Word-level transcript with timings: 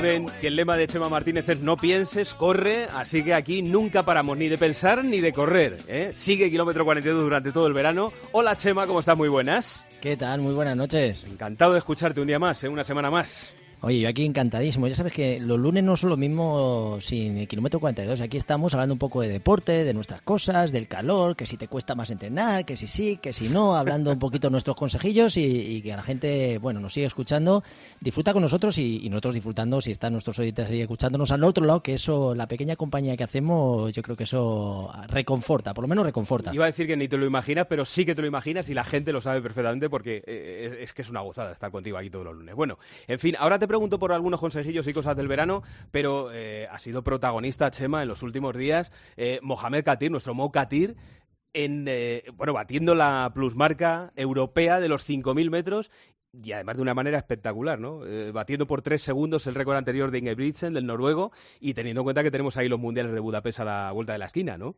Saben 0.00 0.30
que 0.40 0.46
el 0.46 0.56
lema 0.56 0.78
de 0.78 0.88
Chema 0.88 1.10
Martínez 1.10 1.46
es 1.50 1.60
no 1.60 1.76
pienses, 1.76 2.32
corre, 2.32 2.86
así 2.94 3.22
que 3.22 3.34
aquí 3.34 3.60
nunca 3.60 4.02
paramos 4.02 4.38
ni 4.38 4.48
de 4.48 4.56
pensar 4.56 5.04
ni 5.04 5.20
de 5.20 5.30
correr. 5.30 5.76
¿eh? 5.88 6.08
Sigue 6.14 6.50
kilómetro 6.50 6.86
42 6.86 7.22
durante 7.22 7.52
todo 7.52 7.66
el 7.66 7.74
verano. 7.74 8.10
Hola 8.32 8.56
Chema, 8.56 8.86
¿cómo 8.86 9.00
estás? 9.00 9.18
Muy 9.18 9.28
buenas. 9.28 9.84
¿Qué 10.00 10.16
tal? 10.16 10.40
Muy 10.40 10.54
buenas 10.54 10.74
noches. 10.74 11.24
Encantado 11.24 11.74
de 11.74 11.80
escucharte 11.80 12.18
un 12.18 12.28
día 12.28 12.38
más, 12.38 12.64
¿eh? 12.64 12.70
una 12.70 12.82
semana 12.82 13.10
más. 13.10 13.54
Oye, 13.82 14.00
yo 14.00 14.10
aquí 14.10 14.26
encantadísimo. 14.26 14.86
Ya 14.88 14.94
sabes 14.94 15.14
que 15.14 15.40
los 15.40 15.58
lunes 15.58 15.82
no 15.82 15.96
son 15.96 16.10
lo 16.10 16.18
mismo 16.18 16.98
sin 17.00 17.38
el 17.38 17.48
kilómetro 17.48 17.80
42. 17.80 18.20
Aquí 18.20 18.36
estamos 18.36 18.74
hablando 18.74 18.94
un 18.94 18.98
poco 18.98 19.22
de 19.22 19.28
deporte, 19.28 19.84
de 19.84 19.94
nuestras 19.94 20.20
cosas, 20.20 20.70
del 20.70 20.86
calor, 20.86 21.34
que 21.34 21.46
si 21.46 21.56
te 21.56 21.66
cuesta 21.66 21.94
más 21.94 22.10
entrenar, 22.10 22.66
que 22.66 22.76
si 22.76 22.86
sí, 22.86 23.18
que 23.22 23.32
si 23.32 23.48
no, 23.48 23.76
hablando 23.76 24.12
un 24.12 24.18
poquito 24.18 24.50
nuestros 24.50 24.76
consejillos 24.76 25.38
y, 25.38 25.80
que 25.80 25.96
la 25.96 26.02
gente, 26.02 26.58
bueno, 26.58 26.78
nos 26.78 26.92
sigue 26.92 27.06
escuchando, 27.06 27.64
disfruta 28.00 28.34
con 28.34 28.42
nosotros 28.42 28.76
y, 28.76 29.08
nosotros 29.08 29.34
disfrutando 29.34 29.80
si 29.80 29.92
están 29.92 30.12
nuestros 30.12 30.38
oyentes 30.38 30.70
ahí 30.70 30.82
escuchándonos 30.82 31.32
al 31.32 31.42
otro 31.42 31.64
lado, 31.64 31.82
que 31.82 31.94
eso, 31.94 32.34
la 32.34 32.46
pequeña 32.46 32.76
compañía 32.76 33.16
que 33.16 33.24
hacemos, 33.24 33.94
yo 33.94 34.02
creo 34.02 34.14
que 34.14 34.24
eso 34.24 34.92
reconforta, 35.08 35.72
por 35.72 35.82
lo 35.82 35.88
menos 35.88 36.04
reconforta. 36.04 36.54
Iba 36.54 36.64
a 36.64 36.68
decir 36.68 36.86
que 36.86 36.98
ni 36.98 37.08
te 37.08 37.16
lo 37.16 37.24
imaginas, 37.24 37.66
pero 37.66 37.86
sí 37.86 38.04
que 38.04 38.14
te 38.14 38.20
lo 38.20 38.28
imaginas 38.28 38.68
y 38.68 38.74
la 38.74 38.84
gente 38.84 39.10
lo 39.10 39.22
sabe 39.22 39.40
perfectamente 39.40 39.88
porque 39.88 40.22
eh, 40.26 40.80
es, 40.82 40.92
que 40.92 41.00
es 41.00 41.08
una 41.08 41.20
gozada 41.20 41.52
estar 41.52 41.70
contigo 41.70 41.96
aquí 41.96 42.10
todos 42.10 42.26
los 42.26 42.36
lunes. 42.36 42.54
Bueno, 42.54 42.78
en 43.08 43.18
fin, 43.18 43.36
ahora 43.38 43.58
te 43.58 43.69
pregunto 43.70 44.00
por 44.00 44.12
algunos 44.12 44.40
consejillos 44.40 44.88
y 44.88 44.92
cosas 44.92 45.16
del 45.16 45.28
verano, 45.28 45.62
pero 45.92 46.32
eh, 46.32 46.66
ha 46.72 46.80
sido 46.80 47.04
protagonista 47.04 47.70
Chema 47.70 48.02
en 48.02 48.08
los 48.08 48.24
últimos 48.24 48.56
días 48.56 48.90
eh, 49.16 49.38
Mohamed 49.42 49.84
Katir, 49.84 50.10
nuestro 50.10 50.34
Mo 50.34 50.50
Katir, 50.50 50.96
en, 51.52 51.84
eh, 51.86 52.24
bueno, 52.34 52.52
batiendo 52.52 52.96
la 52.96 53.30
plusmarca 53.32 54.12
europea 54.16 54.80
de 54.80 54.88
los 54.88 55.08
5.000 55.08 55.50
metros 55.50 55.92
y 56.32 56.50
además 56.50 56.78
de 56.78 56.82
una 56.82 56.94
manera 56.94 57.16
espectacular, 57.16 57.78
¿no? 57.78 58.00
batiendo 58.32 58.66
por 58.66 58.82
tres 58.82 59.02
segundos 59.02 59.46
el 59.46 59.54
récord 59.54 59.76
anterior 59.76 60.10
de 60.10 60.18
Ingebrigtsen, 60.18 60.74
del 60.74 60.86
noruego, 60.86 61.30
y 61.60 61.74
teniendo 61.74 62.00
en 62.00 62.04
cuenta 62.04 62.24
que 62.24 62.30
tenemos 62.32 62.56
ahí 62.56 62.68
los 62.68 62.80
mundiales 62.80 63.12
de 63.12 63.20
Budapest 63.20 63.60
a 63.60 63.64
la 63.64 63.92
vuelta 63.92 64.12
de 64.14 64.18
la 64.18 64.26
esquina, 64.26 64.58
¿no? 64.58 64.74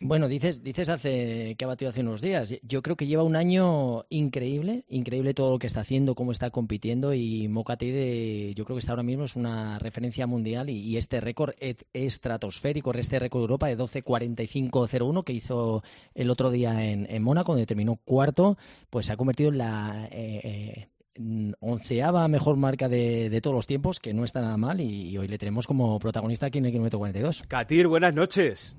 Bueno, 0.00 0.28
dices, 0.28 0.62
dices 0.62 0.88
hace 0.88 1.54
que 1.56 1.64
ha 1.64 1.68
batido 1.68 1.88
hace 1.88 2.00
unos 2.00 2.20
días. 2.20 2.54
Yo 2.62 2.82
creo 2.82 2.96
que 2.96 3.06
lleva 3.06 3.22
un 3.22 3.36
año 3.36 4.04
increíble, 4.10 4.84
increíble 4.88 5.34
todo 5.34 5.52
lo 5.52 5.58
que 5.58 5.66
está 5.66 5.80
haciendo, 5.80 6.14
cómo 6.14 6.32
está 6.32 6.50
compitiendo 6.50 7.14
y 7.14 7.48
Mokatir 7.48 7.94
eh, 7.96 8.54
yo 8.54 8.64
creo 8.64 8.76
que 8.76 8.80
está 8.80 8.92
ahora 8.92 9.02
mismo 9.02 9.24
es 9.24 9.36
una 9.36 9.78
referencia 9.78 10.26
mundial 10.26 10.68
y, 10.68 10.96
este 10.96 11.20
récord 11.20 11.54
es 11.58 11.76
estratosférico, 11.92 12.92
este 12.92 13.18
récord 13.18 13.40
de 13.40 13.44
Europa 13.44 13.66
de 13.68 13.78
12.45.01 13.78 15.24
que 15.24 15.32
hizo 15.32 15.82
el 16.14 16.30
otro 16.30 16.50
día 16.50 16.84
en, 16.84 17.22
Mónaco, 17.22 17.52
donde 17.52 17.66
terminó 17.66 17.96
cuarto, 17.96 18.58
pues 18.90 19.06
se 19.06 19.12
ha 19.12 19.16
convertido 19.16 19.50
en 19.50 19.58
la 19.58 20.08
eh, 20.10 20.88
eh, 21.16 21.52
onceava 21.60 22.26
mejor 22.28 22.56
marca 22.56 22.88
de, 22.88 23.40
todos 23.42 23.54
los 23.54 23.66
tiempos, 23.66 24.00
que 24.00 24.12
no 24.12 24.24
está 24.24 24.40
nada 24.40 24.56
mal 24.56 24.80
y, 24.80 25.16
hoy 25.16 25.28
le 25.28 25.38
tenemos 25.38 25.66
como 25.66 25.98
protagonista 25.98 26.46
aquí 26.46 26.58
en 26.58 26.66
el 26.66 26.72
kilómetro 26.72 26.98
42. 26.98 27.44
Katir, 27.48 27.86
buenas 27.86 28.14
noches. 28.14 28.76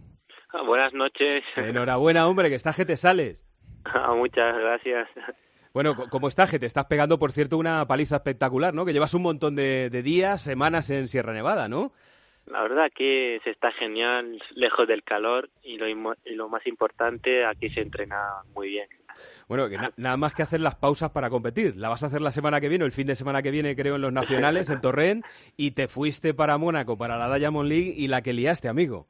Buenas 0.63 0.93
noches. 0.93 1.43
Enhorabuena, 1.55 2.27
hombre, 2.27 2.49
que 2.49 2.55
estás 2.55 2.75
que 2.75 2.85
te 2.85 2.97
sales. 2.97 3.43
Ah, 3.87 4.15
muchas 4.15 4.57
gracias. 4.57 5.07
Bueno, 5.71 5.95
¿cómo 6.09 6.27
estás? 6.27 6.49
Que 6.49 6.57
te 6.57 6.65
estás 6.65 6.85
pegando, 6.85 7.19
por 7.19 7.31
cierto, 7.31 7.55
una 7.55 7.85
paliza 7.85 8.15
espectacular, 8.15 8.73
¿no? 8.73 8.83
Que 8.83 8.93
llevas 8.93 9.13
un 9.13 9.21
montón 9.21 9.55
de, 9.55 9.89
días, 10.03 10.41
semanas 10.41 10.89
en 10.89 11.07
Sierra 11.07 11.33
Nevada, 11.33 11.67
¿no? 11.67 11.91
La 12.47 12.63
verdad 12.63 12.87
que 12.95 13.39
se 13.43 13.51
está 13.51 13.71
genial, 13.73 14.41
lejos 14.55 14.87
del 14.87 15.03
calor 15.03 15.51
y 15.61 15.77
lo, 15.77 15.87
y 15.87 16.33
lo 16.33 16.49
más 16.49 16.65
importante, 16.65 17.45
aquí 17.45 17.69
se 17.69 17.81
entrena 17.81 18.17
muy 18.55 18.69
bien. 18.69 18.87
Bueno, 19.47 19.69
que 19.69 19.77
nada 19.97 20.17
más 20.17 20.33
que 20.33 20.41
hacer 20.41 20.61
las 20.61 20.75
pausas 20.75 21.11
para 21.11 21.29
competir. 21.29 21.75
La 21.75 21.89
vas 21.89 22.01
a 22.01 22.07
hacer 22.07 22.21
la 22.21 22.31
semana 22.31 22.59
que 22.59 22.69
viene, 22.69 22.85
o 22.85 22.87
el 22.87 22.93
fin 22.93 23.05
de 23.05 23.15
semana 23.15 23.43
que 23.43 23.51
viene, 23.51 23.75
creo, 23.75 23.97
en 23.97 24.01
los 24.01 24.13
nacionales, 24.13 24.69
en 24.69 24.81
Torrent, 24.81 25.25
y 25.57 25.71
te 25.71 25.87
fuiste 25.87 26.33
para 26.33 26.57
Mónaco, 26.57 26.97
para 26.97 27.17
la 27.17 27.35
Diamond 27.35 27.69
League, 27.69 27.93
y 27.95 28.07
la 28.07 28.21
que 28.21 28.33
liaste, 28.33 28.67
amigo. 28.67 29.07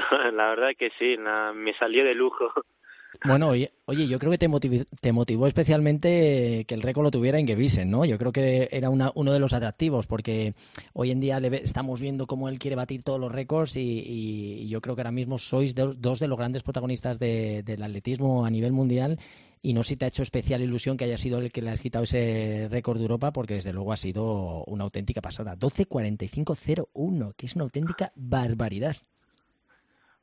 la 0.32 0.48
verdad 0.48 0.70
que 0.78 0.90
sí, 0.98 1.16
me 1.54 1.74
salió 1.78 2.04
de 2.04 2.14
lujo. 2.14 2.46
Bueno, 3.24 3.48
oye, 3.48 3.72
oye, 3.86 4.06
yo 4.06 4.18
creo 4.18 4.30
que 4.30 4.38
te 4.38 4.48
motivó, 4.48 4.84
te 5.00 5.12
motivó 5.12 5.46
especialmente 5.46 6.64
que 6.66 6.74
el 6.74 6.80
récord 6.80 7.04
lo 7.04 7.10
tuviera 7.10 7.38
en 7.38 7.46
Gevisen, 7.46 7.90
¿no? 7.90 8.04
Yo 8.04 8.16
creo 8.16 8.32
que 8.32 8.68
era 8.70 8.88
una, 8.88 9.10
uno 9.14 9.32
de 9.32 9.40
los 9.40 9.52
atractivos, 9.52 10.06
porque 10.06 10.54
hoy 10.94 11.10
en 11.10 11.20
día 11.20 11.38
estamos 11.38 12.00
viendo 12.00 12.26
cómo 12.26 12.48
él 12.48 12.58
quiere 12.58 12.76
batir 12.76 13.02
todos 13.02 13.20
los 13.20 13.32
récords 13.32 13.76
y, 13.76 14.68
yo 14.68 14.80
creo 14.80 14.94
que 14.94 15.02
ahora 15.02 15.10
mismo 15.10 15.38
sois 15.38 15.74
dos 15.74 16.20
de 16.20 16.28
los 16.28 16.38
grandes 16.38 16.62
protagonistas 16.62 17.18
del 17.18 17.82
atletismo 17.82 18.46
a 18.46 18.50
nivel 18.50 18.72
mundial 18.72 19.18
y 19.62 19.74
no 19.74 19.82
sé 19.82 19.90
si 19.90 19.96
te 19.96 20.06
ha 20.06 20.08
hecho 20.08 20.22
especial 20.22 20.62
ilusión 20.62 20.96
que 20.96 21.04
haya 21.04 21.18
sido 21.18 21.38
el 21.38 21.52
que 21.52 21.60
le 21.60 21.70
has 21.70 21.80
quitado 21.80 22.04
ese 22.04 22.68
récord 22.70 22.96
de 22.98 23.04
Europa, 23.04 23.32
porque 23.32 23.54
desde 23.54 23.72
luego 23.72 23.92
ha 23.92 23.96
sido 23.96 24.64
una 24.64 24.84
auténtica 24.84 25.20
pasada. 25.20 25.56
12.45.01, 25.56 27.34
que 27.36 27.46
es 27.46 27.56
una 27.56 27.64
auténtica 27.64 28.12
barbaridad. 28.14 28.96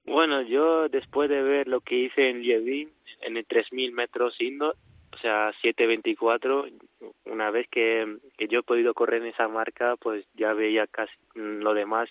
Bueno, 0.08 0.42
yo 0.42 0.88
después 0.88 1.30
de 1.30 1.42
ver 1.42 1.68
lo 1.68 1.82
que 1.82 1.96
hice 1.96 2.30
en 2.30 2.42
Lievin, 2.42 2.90
en 3.22 3.36
el 3.36 3.46
3000 3.46 3.92
metros 3.92 4.40
indoor, 4.40 4.78
o 5.12 5.18
sea, 5.20 5.52
7.24, 5.62 6.72
una 7.26 7.52
vez 7.52 7.68
que, 7.70 8.18
yo 8.50 8.60
he 8.60 8.64
podido 8.64 8.94
correr 8.94 9.22
en 9.22 9.30
esa 9.30 9.50
marca, 9.50 9.96
pues 9.98 10.26
ya 10.36 10.54
veía 10.54 10.88
casi 10.88 11.14
lo 11.36 11.74
demás 11.74 12.10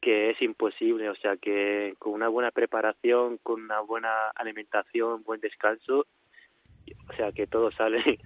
que 0.00 0.30
es 0.30 0.40
imposible, 0.40 1.08
o 1.08 1.16
sea 1.16 1.36
que 1.36 1.94
con 1.98 2.12
una 2.12 2.28
buena 2.28 2.52
preparación, 2.52 3.38
con 3.42 3.62
una 3.62 3.80
buena 3.80 4.28
alimentación, 4.36 5.24
buen 5.24 5.40
descanso, 5.40 6.06
o 7.08 7.12
sea 7.16 7.32
que 7.32 7.46
todo 7.46 7.72
sale. 7.72 8.20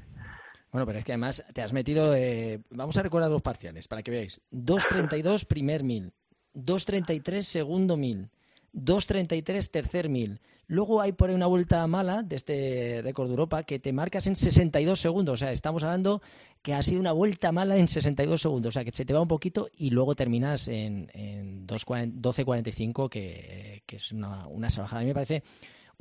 Bueno, 0.72 0.86
pero 0.86 0.98
es 0.98 1.04
que 1.04 1.12
además 1.12 1.44
te 1.54 1.62
has 1.62 1.72
metido, 1.72 2.14
eh, 2.14 2.60
vamos 2.70 2.96
a 2.96 3.02
recordar 3.02 3.30
los 3.30 3.42
parciales 3.42 3.88
para 3.88 4.02
que 4.02 4.10
veáis, 4.10 4.42
2.32 4.52 5.46
primer 5.46 5.84
mil, 5.84 6.12
2.33 6.54 7.42
segundo 7.42 7.96
mil, 7.96 8.28
2.33 8.74 9.70
tercer 9.70 10.08
mil. 10.08 10.40
Luego 10.66 11.00
hay 11.00 11.10
por 11.10 11.30
ahí 11.30 11.34
una 11.34 11.46
vuelta 11.46 11.84
mala 11.88 12.22
de 12.22 12.36
este 12.36 13.00
récord 13.02 13.26
de 13.26 13.32
Europa 13.32 13.64
que 13.64 13.80
te 13.80 13.92
marcas 13.92 14.28
en 14.28 14.36
62 14.36 15.00
segundos. 15.00 15.34
O 15.34 15.36
sea, 15.36 15.50
estamos 15.50 15.82
hablando 15.82 16.22
que 16.62 16.74
ha 16.74 16.82
sido 16.82 17.00
una 17.00 17.10
vuelta 17.10 17.50
mala 17.50 17.76
en 17.76 17.88
62 17.88 18.40
segundos. 18.40 18.68
O 18.68 18.74
sea, 18.74 18.84
que 18.84 18.92
se 18.92 19.04
te 19.04 19.12
va 19.12 19.20
un 19.20 19.26
poquito 19.26 19.68
y 19.76 19.90
luego 19.90 20.14
terminas 20.14 20.68
en, 20.68 21.10
en 21.12 21.66
12.45, 21.66 23.08
que, 23.08 23.82
que 23.84 23.96
es 23.96 24.12
una, 24.12 24.46
una 24.46 24.70
salvajada. 24.70 25.00
A 25.00 25.02
mí 25.02 25.08
me 25.08 25.14
parece 25.14 25.42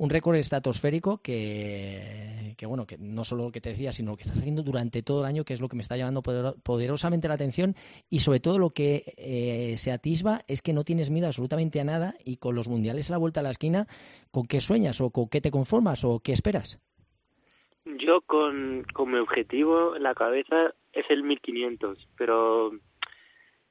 un 0.00 0.08
récord 0.08 0.34
estratosférico 0.36 1.20
que, 1.22 2.54
que, 2.56 2.64
bueno, 2.64 2.86
que 2.86 2.96
no 2.96 3.22
solo 3.22 3.44
lo 3.44 3.52
que 3.52 3.60
te 3.60 3.68
decía, 3.68 3.92
sino 3.92 4.12
lo 4.12 4.16
que 4.16 4.22
estás 4.22 4.38
haciendo 4.38 4.62
durante 4.62 5.02
todo 5.02 5.20
el 5.20 5.26
año, 5.26 5.44
que 5.44 5.52
es 5.52 5.60
lo 5.60 5.68
que 5.68 5.76
me 5.76 5.82
está 5.82 5.98
llamando 5.98 6.22
poderosamente 6.22 7.28
la 7.28 7.34
atención 7.34 7.74
y 8.08 8.20
sobre 8.20 8.40
todo 8.40 8.58
lo 8.58 8.70
que 8.70 9.12
eh, 9.18 9.76
se 9.76 9.92
atisba 9.92 10.40
es 10.48 10.62
que 10.62 10.72
no 10.72 10.84
tienes 10.84 11.10
miedo 11.10 11.26
absolutamente 11.26 11.80
a 11.80 11.84
nada 11.84 12.14
y 12.24 12.38
con 12.38 12.54
los 12.54 12.66
mundiales 12.66 13.10
a 13.10 13.12
la 13.12 13.18
vuelta 13.18 13.40
a 13.40 13.42
la 13.42 13.50
esquina, 13.50 13.88
¿con 14.30 14.46
qué 14.46 14.62
sueñas 14.62 15.02
o 15.02 15.10
con 15.10 15.28
qué 15.28 15.42
te 15.42 15.50
conformas 15.50 16.02
o 16.02 16.20
qué 16.20 16.32
esperas? 16.32 16.80
Yo 17.84 18.22
con, 18.22 18.86
con 18.94 19.12
mi 19.12 19.18
objetivo 19.18 19.96
en 19.96 20.04
la 20.04 20.14
cabeza 20.14 20.72
es 20.94 21.04
el 21.10 21.24
1500, 21.24 22.08
pero 22.16 22.70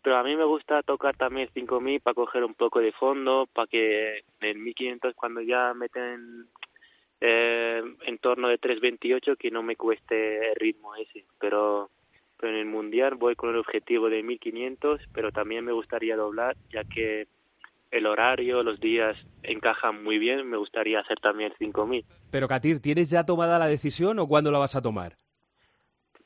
pero 0.02 0.18
a 0.18 0.24
mí 0.24 0.36
me 0.36 0.46
gusta 0.46 0.82
tocar 0.84 1.16
también 1.16 1.50
5000 1.54 2.02
para 2.02 2.14
coger 2.14 2.44
un 2.44 2.54
poco 2.54 2.80
de 2.80 2.92
fondo, 2.92 3.48
para 3.54 3.68
que 3.68 4.20
en 4.40 4.48
el 4.48 4.58
1500 4.58 5.14
cuando 5.16 5.42
ya 5.42 5.74
meten 5.74 6.48
eh, 7.22 7.82
en 8.06 8.18
torno 8.20 8.48
de 8.48 8.58
328 8.58 9.36
que 9.36 9.52
no 9.52 9.64
me 9.64 9.76
cueste 9.76 10.52
el 10.52 10.56
ritmo 10.56 10.96
ese, 10.96 11.26
pero 11.40 11.90
pero 12.40 12.54
en 12.54 12.60
el 12.60 12.66
mundial 12.68 13.16
voy 13.16 13.36
con 13.36 13.50
el 13.50 13.58
objetivo 13.58 14.10
de 14.10 14.24
1500, 14.24 15.02
pero 15.14 15.32
también 15.32 15.66
me 15.66 15.74
gustaría 15.74 16.16
doblar 16.16 16.56
ya 16.72 16.86
que 16.86 17.28
el 17.92 18.06
horario, 18.06 18.64
los 18.64 18.80
días 18.80 19.18
encajan 19.44 20.04
muy 20.04 20.20
bien, 20.20 20.48
me 20.50 20.58
gustaría 20.58 21.00
hacer 21.00 21.20
también 21.20 21.52
5000. 21.58 22.06
Pero 22.32 22.48
Katir, 22.48 22.82
¿tienes 22.82 23.10
ya 23.10 23.26
tomada 23.26 23.60
la 23.60 23.68
decisión 23.68 24.20
o 24.20 24.28
cuándo 24.28 24.52
la 24.52 24.60
vas 24.60 24.76
a 24.76 24.82
tomar? 24.82 25.18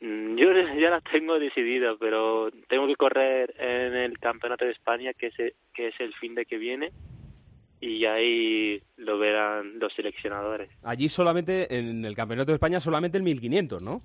Mm, 0.04 0.36
yo 0.36 0.52
ya 0.80 0.90
la 0.90 1.02
tengo 1.02 1.40
decidida, 1.40 1.96
pero 1.98 2.52
tengo 2.68 2.88
que 2.88 2.96
correr 2.96 3.54
en 3.58 3.96
el 3.96 4.20
Campeonato 4.20 4.66
de 4.66 4.72
España, 4.72 5.14
que 5.14 5.28
es, 5.28 5.40
el, 5.40 5.54
que 5.74 5.88
es 5.88 5.96
el 6.00 6.14
fin 6.16 6.36
de 6.36 6.46
que 6.46 6.58
viene, 6.58 6.92
y 7.80 8.06
ahí 8.06 8.82
lo 8.98 9.18
verán 9.18 9.80
los 9.80 9.94
seleccionadores. 9.94 10.70
Allí 10.84 11.08
solamente, 11.08 11.74
en 11.78 12.04
el 12.04 12.16
Campeonato 12.16 12.52
de 12.52 12.56
España, 12.56 12.82
solamente 12.82 13.18
el 13.18 13.24
1500, 13.24 13.82
¿no? 13.82 14.02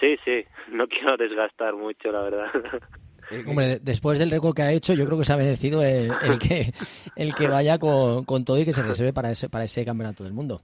Sí, 0.00 0.16
sí, 0.24 0.44
no 0.72 0.86
quiero 0.88 1.18
desgastar 1.18 1.74
mucho, 1.74 2.10
la 2.10 2.22
verdad. 2.22 2.50
Eh, 3.28 3.42
Hombre, 3.44 3.80
después 3.82 4.20
del 4.20 4.30
récord 4.30 4.54
que 4.54 4.62
ha 4.62 4.70
hecho, 4.70 4.94
yo 4.94 5.04
creo 5.04 5.18
que 5.18 5.24
se 5.24 5.32
ha 5.32 5.36
merecido 5.36 5.82
el, 5.82 6.12
que, 6.38 6.72
el 7.16 7.34
que 7.34 7.48
vaya 7.48 7.76
con, 7.76 8.24
con 8.24 8.44
todo 8.44 8.56
y 8.56 8.64
que 8.64 8.72
se 8.72 8.84
reserve 8.84 9.12
para 9.12 9.32
ese, 9.32 9.48
para 9.48 9.64
ese 9.64 9.84
Campeonato 9.84 10.22
del 10.22 10.32
Mundo. 10.32 10.62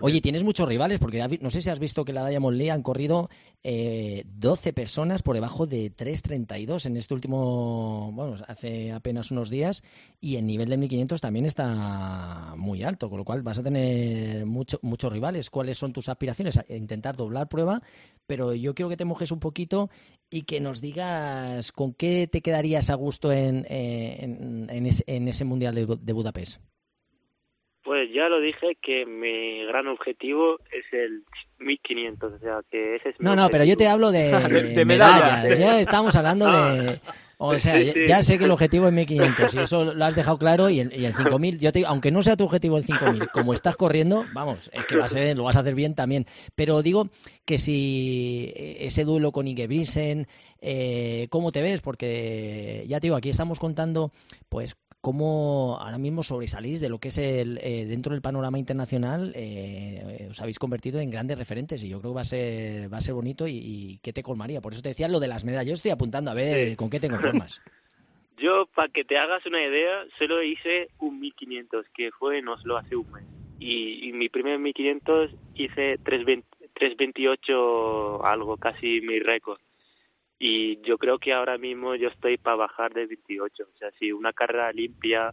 Oye, 0.00 0.20
tienes 0.20 0.44
muchos 0.44 0.68
rivales, 0.68 0.98
porque 0.98 1.38
no 1.40 1.50
sé 1.50 1.62
si 1.62 1.70
has 1.70 1.78
visto 1.78 2.04
que 2.04 2.12
la 2.12 2.26
Diamond 2.26 2.56
League 2.56 2.70
han 2.70 2.82
corrido 2.82 3.28
eh, 3.62 4.24
12 4.26 4.72
personas 4.72 5.22
por 5.22 5.34
debajo 5.34 5.66
de 5.66 5.94
3.32 5.94 6.86
en 6.86 6.96
este 6.96 7.14
último, 7.14 8.10
bueno, 8.12 8.36
hace 8.46 8.92
apenas 8.92 9.30
unos 9.30 9.50
días, 9.50 9.82
y 10.20 10.36
el 10.36 10.46
nivel 10.46 10.68
de 10.68 10.76
1500 10.76 11.20
también 11.20 11.46
está 11.46 12.54
muy 12.56 12.82
alto, 12.82 13.08
con 13.08 13.18
lo 13.18 13.24
cual 13.24 13.42
vas 13.42 13.58
a 13.58 13.62
tener 13.62 14.46
mucho, 14.46 14.78
muchos 14.82 15.12
rivales. 15.12 15.50
¿Cuáles 15.50 15.78
son 15.78 15.92
tus 15.92 16.08
aspiraciones? 16.08 16.58
intentar 16.68 17.16
doblar 17.16 17.48
prueba, 17.48 17.82
pero 18.26 18.54
yo 18.54 18.74
quiero 18.74 18.88
que 18.88 18.96
te 18.96 19.04
mojes 19.04 19.30
un 19.30 19.40
poquito 19.40 19.90
y 20.30 20.42
que 20.42 20.60
nos 20.60 20.80
digas 20.80 21.72
con 21.72 21.94
qué 21.94 22.28
te 22.30 22.42
quedarías 22.42 22.90
a 22.90 22.94
gusto 22.94 23.32
en, 23.32 23.66
eh, 23.68 24.18
en, 24.20 25.28
ese, 25.28 25.44
Mundial 25.44 25.74
de 25.74 26.12
Budapest. 26.12 26.60
Pues 28.08 28.16
ya 28.16 28.28
lo 28.30 28.40
dije 28.40 28.78
que 28.80 29.04
mi 29.04 29.66
gran 29.66 29.86
objetivo 29.86 30.58
es 30.72 30.84
el 30.92 31.24
1500, 31.58 32.32
o 32.32 32.38
sea 32.38 32.60
que 32.70 32.96
ese 32.96 33.10
es 33.10 33.20
mi 33.20 33.24
No, 33.26 33.36
no, 33.36 33.48
pero 33.50 33.64
yo 33.64 33.76
te 33.76 33.86
hablo 33.86 34.10
de, 34.10 34.30
de, 34.74 34.84
medallas. 34.86 35.58
Ya 35.58 35.78
estamos 35.78 36.16
hablando 36.16 36.46
de... 36.46 37.00
O 37.36 37.58
sea, 37.58 37.78
ya, 37.80 38.22
sé 38.22 38.38
que 38.38 38.44
el 38.44 38.50
objetivo 38.50 38.88
es 38.88 38.94
1500 38.94 39.54
y 39.54 39.58
eso 39.58 39.94
lo 39.94 40.04
has 40.04 40.14
dejado 40.16 40.38
claro 40.38 40.70
y 40.70 40.80
el, 40.80 40.98
y 40.98 41.04
el 41.04 41.14
5000, 41.14 41.58
yo 41.58 41.70
te 41.70 41.84
aunque 41.84 42.10
no 42.10 42.22
sea 42.22 42.36
tu 42.36 42.44
objetivo 42.44 42.78
el 42.78 42.84
5000, 42.84 43.28
como 43.28 43.52
estás 43.52 43.76
corriendo, 43.76 44.24
vamos, 44.32 44.70
es 44.72 44.86
que 44.86 44.96
va 44.96 45.04
a 45.04 45.08
ser, 45.08 45.36
lo 45.36 45.44
vas 45.44 45.56
a 45.56 45.60
hacer 45.60 45.74
bien 45.74 45.94
también. 45.94 46.24
Pero 46.56 46.82
digo 46.82 47.10
que 47.44 47.58
si 47.58 48.52
ese 48.56 49.04
duelo 49.04 49.32
con 49.32 49.46
Ingebrigtsen, 49.46 50.26
eh, 50.62 51.28
¿cómo 51.30 51.52
te 51.52 51.60
ves? 51.60 51.80
Porque 51.82 52.84
ya 52.88 52.98
te 52.98 53.06
digo, 53.06 53.16
aquí 53.16 53.28
estamos 53.28 53.60
contando 53.60 54.10
pues 54.48 54.76
cómo 55.00 55.78
ahora 55.80 55.98
mismo 55.98 56.22
sobresalís 56.22 56.80
de 56.80 56.88
lo 56.88 56.98
que 56.98 57.08
es 57.08 57.18
el 57.18 57.58
eh, 57.62 57.84
dentro 57.86 58.12
del 58.12 58.22
panorama 58.22 58.58
internacional 58.58 59.32
eh, 59.34 60.28
os 60.30 60.40
habéis 60.40 60.58
convertido 60.58 61.00
en 61.00 61.10
grandes 61.10 61.38
referentes 61.38 61.82
y 61.84 61.88
yo 61.88 62.00
creo 62.00 62.12
que 62.12 62.16
va 62.16 62.22
a 62.22 62.24
ser 62.24 62.92
va 62.92 62.98
a 62.98 63.02
ser 63.02 63.14
bonito 63.14 63.46
y, 63.46 64.00
que 64.02 64.12
te 64.12 64.22
colmaría 64.22 64.60
por 64.60 64.72
eso 64.72 64.82
te 64.82 64.90
decía 64.90 65.08
lo 65.08 65.20
de 65.20 65.28
las 65.28 65.44
medallas. 65.44 65.68
Yo 65.68 65.74
estoy 65.74 65.92
apuntando 65.92 66.30
a 66.30 66.34
ver 66.34 66.76
con 66.76 66.90
qué 66.90 67.00
te 67.00 67.08
conformas. 67.08 67.62
Yo 68.38 68.66
para 68.74 68.88
que 68.88 69.04
te 69.04 69.18
hagas 69.18 69.44
una 69.46 69.60
idea 69.60 70.04
solo 70.16 70.42
hice 70.42 70.88
un 71.00 71.18
1500 71.18 71.86
que 71.94 72.12
fue 72.12 72.38
en 72.38 72.46
Oslo 72.48 72.76
hace 72.76 72.94
un 72.94 73.10
mes. 73.10 73.24
Y, 73.58 74.08
y 74.08 74.12
mi 74.12 74.28
primer 74.28 74.60
1500 74.60 75.32
hice 75.56 75.98
328 76.04 78.24
algo 78.24 78.56
casi 78.56 79.00
mi 79.00 79.18
récord 79.18 79.58
y 80.38 80.80
yo 80.82 80.98
creo 80.98 81.18
que 81.18 81.32
ahora 81.32 81.58
mismo 81.58 81.94
yo 81.96 82.08
estoy 82.08 82.36
para 82.38 82.56
bajar 82.56 82.92
de 82.94 83.06
28. 83.06 83.62
O 83.62 83.78
sea, 83.78 83.90
si 83.98 84.12
una 84.12 84.32
carrera 84.32 84.72
limpia, 84.72 85.32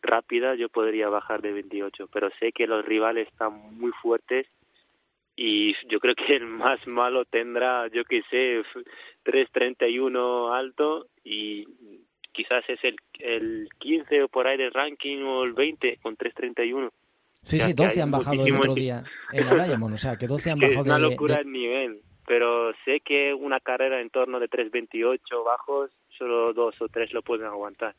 rápida, 0.00 0.54
yo 0.54 0.68
podría 0.68 1.08
bajar 1.08 1.42
de 1.42 1.52
28, 1.52 2.08
pero 2.12 2.30
sé 2.38 2.52
que 2.52 2.66
los 2.66 2.84
rivales 2.84 3.28
están 3.28 3.76
muy 3.76 3.92
fuertes 4.02 4.46
y 5.36 5.74
yo 5.88 6.00
creo 6.00 6.14
que 6.14 6.36
el 6.36 6.46
más 6.46 6.84
malo 6.86 7.24
tendrá, 7.24 7.88
yo 7.88 8.04
que 8.04 8.22
sé, 8.30 8.62
3.31 9.24 10.56
alto 10.56 11.06
y 11.24 11.66
quizás 12.32 12.64
es 12.68 12.78
el, 12.82 12.96
el 13.18 13.68
15 13.78 14.22
o 14.24 14.28
por 14.28 14.46
ahí 14.46 14.56
del 14.56 14.72
ranking 14.72 15.22
o 15.22 15.44
el 15.44 15.52
20 15.52 15.98
con 16.02 16.16
3.31. 16.16 16.90
Sí, 17.42 17.60
sí, 17.60 17.72
12 17.72 18.02
han 18.02 18.10
bajado 18.10 18.46
el 18.46 18.54
otro 18.54 18.74
día 18.74 19.04
en 19.32 19.46
la 19.46 19.64
Diamond, 19.64 19.94
o 19.94 19.98
sea, 19.98 20.16
que 20.16 20.26
12 20.26 20.50
han 20.50 20.58
bajado 20.60 20.80
es 20.80 20.86
una 20.86 20.98
locura 20.98 21.36
el 21.36 21.52
nivel 21.52 22.02
pero 22.28 22.72
sé 22.84 23.00
que 23.00 23.32
una 23.32 23.58
carrera 23.58 24.02
en 24.02 24.10
torno 24.10 24.38
de 24.38 24.50
3.28 24.50 25.18
bajos, 25.44 25.90
solo 26.18 26.52
dos 26.52 26.74
o 26.82 26.88
tres 26.88 27.10
lo 27.14 27.22
pueden 27.22 27.46
aguantar. 27.46 27.94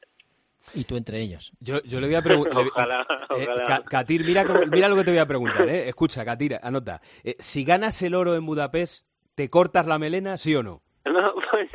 Y 0.76 0.84
tú 0.84 0.98
entre 0.98 1.20
ellos. 1.20 1.52
Yo, 1.60 1.82
yo 1.82 2.00
le 2.00 2.06
voy 2.06 2.16
a 2.16 2.22
preguntar. 2.22 2.58
ojalá, 2.68 3.08
eh, 3.36 3.48
Katir, 3.90 4.24
mira, 4.24 4.46
mira 4.72 4.88
lo 4.88 4.96
que 4.96 5.04
te 5.04 5.12
voy 5.12 5.20
a 5.20 5.26
preguntar. 5.26 5.68
¿eh? 5.68 5.90
Escucha, 5.90 6.24
Katir, 6.24 6.58
anota. 6.62 7.02
Eh, 7.24 7.36
si 7.40 7.64
ganas 7.64 8.00
el 8.04 8.14
oro 8.14 8.36
en 8.36 8.46
Budapest, 8.46 9.08
¿te 9.34 9.50
cortas 9.50 9.88
la 9.88 9.98
melena, 9.98 10.38
sí 10.38 10.56
o 10.56 10.62
no? 10.62 10.82
No, 11.10 11.34
pues, 11.50 11.70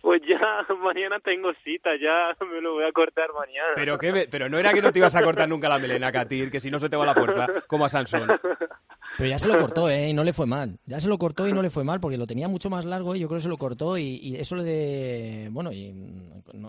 pues 0.00 0.22
ya 0.28 0.66
mañana 0.82 1.20
tengo 1.20 1.52
cita, 1.62 1.90
ya 2.00 2.34
me 2.44 2.60
lo 2.60 2.72
voy 2.72 2.84
a 2.84 2.90
cortar 2.90 3.28
mañana. 3.32 3.74
Pero, 3.76 3.96
qué, 3.96 4.26
pero 4.28 4.48
no 4.48 4.58
era 4.58 4.72
que 4.72 4.82
no 4.82 4.90
te 4.90 4.98
ibas 4.98 5.14
a 5.14 5.22
cortar 5.22 5.48
nunca 5.48 5.68
la 5.68 5.78
melena, 5.78 6.10
Katir, 6.10 6.50
que 6.50 6.58
si 6.58 6.68
no 6.68 6.80
se 6.80 6.88
te 6.88 6.96
va 6.96 7.06
la 7.06 7.14
puerta, 7.14 7.62
como 7.68 7.84
a 7.84 7.88
Sansón. 7.88 8.28
Pero 9.18 9.28
ya 9.28 9.38
se 9.38 9.48
lo 9.48 9.58
cortó, 9.58 9.88
¿eh? 9.88 10.08
Y 10.08 10.14
no 10.14 10.24
le 10.24 10.32
fue 10.32 10.46
mal. 10.46 10.78
Ya 10.86 11.00
se 11.00 11.08
lo 11.08 11.18
cortó 11.18 11.46
y 11.46 11.52
no 11.52 11.62
le 11.62 11.70
fue 11.70 11.84
mal, 11.84 12.00
porque 12.00 12.16
lo 12.16 12.26
tenía 12.26 12.48
mucho 12.48 12.70
más 12.70 12.84
largo 12.84 13.14
y 13.14 13.20
yo 13.20 13.28
creo 13.28 13.38
que 13.38 13.42
se 13.42 13.48
lo 13.48 13.58
cortó 13.58 13.98
y, 13.98 14.36
eso 14.36 14.56
le 14.56 14.64
de... 14.64 15.48
Bueno, 15.52 15.72
y 15.72 15.94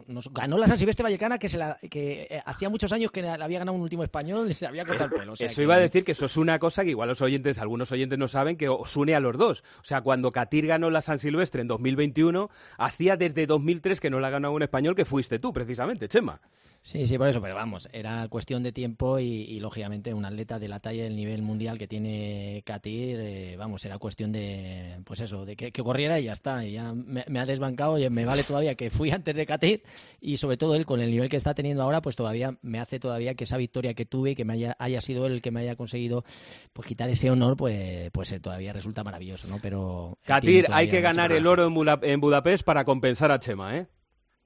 nos 0.08 0.32
ganó 0.34 0.58
la 0.58 0.68
San 0.68 0.78
Silvestre 0.78 1.04
Vallecana 1.04 1.38
que, 1.38 1.50
se 1.50 1.58
la, 1.58 1.78
que 1.90 2.28
eh, 2.30 2.42
hacía 2.46 2.70
muchos 2.70 2.92
años 2.92 3.12
que 3.12 3.22
le 3.22 3.30
había 3.30 3.60
ganado 3.60 3.76
un 3.76 3.82
último 3.82 4.04
español 4.04 4.50
y 4.50 4.54
se 4.54 4.66
había 4.66 4.86
cortado 4.86 5.10
el 5.16 5.22
pelo. 5.22 5.34
eso 5.38 5.62
iba 5.62 5.76
a 5.76 5.80
decir 5.80 6.04
que 6.04 6.12
eso 6.12 6.26
es 6.26 6.38
una 6.38 6.60
cosa 6.60 6.84
que 6.84 6.92
igual 6.92 7.10
los 7.10 7.22
oyentes, 7.22 7.60
algunos 7.60 7.92
oyentes 7.92 8.20
no 8.20 8.28
saben, 8.28 8.58
que 8.58 8.70
os 8.70 8.96
une 8.96 9.16
a 9.16 9.20
los 9.20 9.38
dos. 9.38 9.64
O 9.82 9.86
sea, 9.86 10.02
cuando 10.02 10.32
Catir 10.32 10.68
ganó 10.68 10.90
la 10.90 11.02
San 11.02 11.20
Silvestre 11.20 11.62
en 11.62 11.68
2021, 11.68 12.50
hacía 12.78 13.18
desde 13.18 13.48
2003 13.48 14.00
que 14.00 14.10
no 14.10 14.20
la 14.20 14.30
ganó 14.30 14.52
un 14.52 14.64
español, 14.64 14.96
que 14.96 15.06
fuiste 15.06 15.40
tú, 15.40 15.54
precisamente, 15.54 16.08
Chema. 16.08 16.42
Sí, 16.86 17.08
sí, 17.08 17.18
por 17.18 17.30
eso, 17.30 17.42
pero 17.42 17.56
vamos, 17.56 17.88
era 17.94 18.28
cuestión 18.28 18.62
de 18.62 18.74
tiempo 18.74 19.18
y, 19.18 19.58
lógicamente 19.62 20.14
un 20.14 20.26
atleta 20.26 20.60
de 20.60 20.68
la 20.68 20.82
talla 20.82 21.04
del 21.04 21.16
nivel 21.16 21.42
mundial 21.42 21.78
que 21.78 21.88
tiene 21.88 22.62
Katir, 22.66 23.22
eh, 23.22 23.56
vamos, 23.58 23.86
era 23.86 23.98
cuestión 24.00 24.34
de, 24.34 25.00
pues 25.06 25.22
eso, 25.22 25.46
de 25.46 25.56
que, 25.56 25.72
corriera 25.72 26.20
y 26.20 26.26
ya 26.26 26.34
está, 26.34 26.66
y 26.66 26.74
ya 26.74 26.92
me, 26.94 27.40
ha 27.40 27.46
desbancado 27.46 27.98
y 27.98 28.10
me 28.10 28.26
vale 28.26 28.44
todavía 28.44 28.76
que 28.76 28.90
fui 28.90 29.12
antes 29.12 29.34
de 29.34 29.46
Katir 29.46 29.84
y 30.20 30.36
sobre 30.36 30.58
todo 30.58 30.76
él 30.76 30.86
con 30.86 31.00
el 31.00 31.10
nivel 31.10 31.30
que 31.30 31.38
está 31.38 31.54
teniendo 31.54 31.84
ahora, 31.84 32.02
pues 32.02 32.18
todavía 32.18 32.58
me 32.62 32.82
hace 32.82 33.00
todavía 33.00 33.34
que 33.36 33.46
esa 33.46 33.56
victoria 33.56 33.94
que 33.94 34.06
tuve 34.06 34.32
y 34.32 34.36
que 34.36 34.44
me 34.44 34.52
haya, 34.52 34.76
haya 34.78 35.00
sido 35.00 35.26
él 35.26 35.32
el 35.32 35.42
que 35.42 35.52
me 35.52 35.62
haya 35.62 35.78
conseguido 35.78 36.26
pues 36.74 36.86
quitar 36.86 37.10
ese 37.10 37.32
honor, 37.32 37.56
pues, 37.56 38.12
pues 38.12 38.30
eh, 38.34 38.42
todavía 38.42 38.74
resulta 38.74 39.06
maravilloso, 39.06 39.48
¿no? 39.48 39.58
Pero... 39.62 40.18
Katir, 40.26 40.68
hay 40.70 40.90
que 40.90 41.00
ganar 41.00 41.32
el 41.32 41.48
oro 41.48 41.66
en 42.02 42.20
Budapest 42.20 42.66
para 42.66 42.84
compensar 42.84 43.32
a 43.32 43.40
Chema, 43.40 43.78
¿eh? 43.78 43.88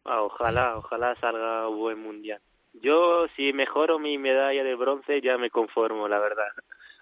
Ah, 0.07 0.21
ojalá, 0.21 0.77
ojalá 0.77 1.15
salga 1.19 1.67
un 1.67 1.77
buen 1.79 2.01
mundial. 2.01 2.39
Yo, 2.81 3.27
si 3.35 3.51
mejoro 3.53 3.99
mi 3.99 4.17
medalla 4.17 4.63
de 4.63 4.75
bronce, 4.75 5.21
ya 5.21 5.37
me 5.37 5.49
conformo, 5.49 6.07
la 6.07 6.19
verdad. 6.19 6.47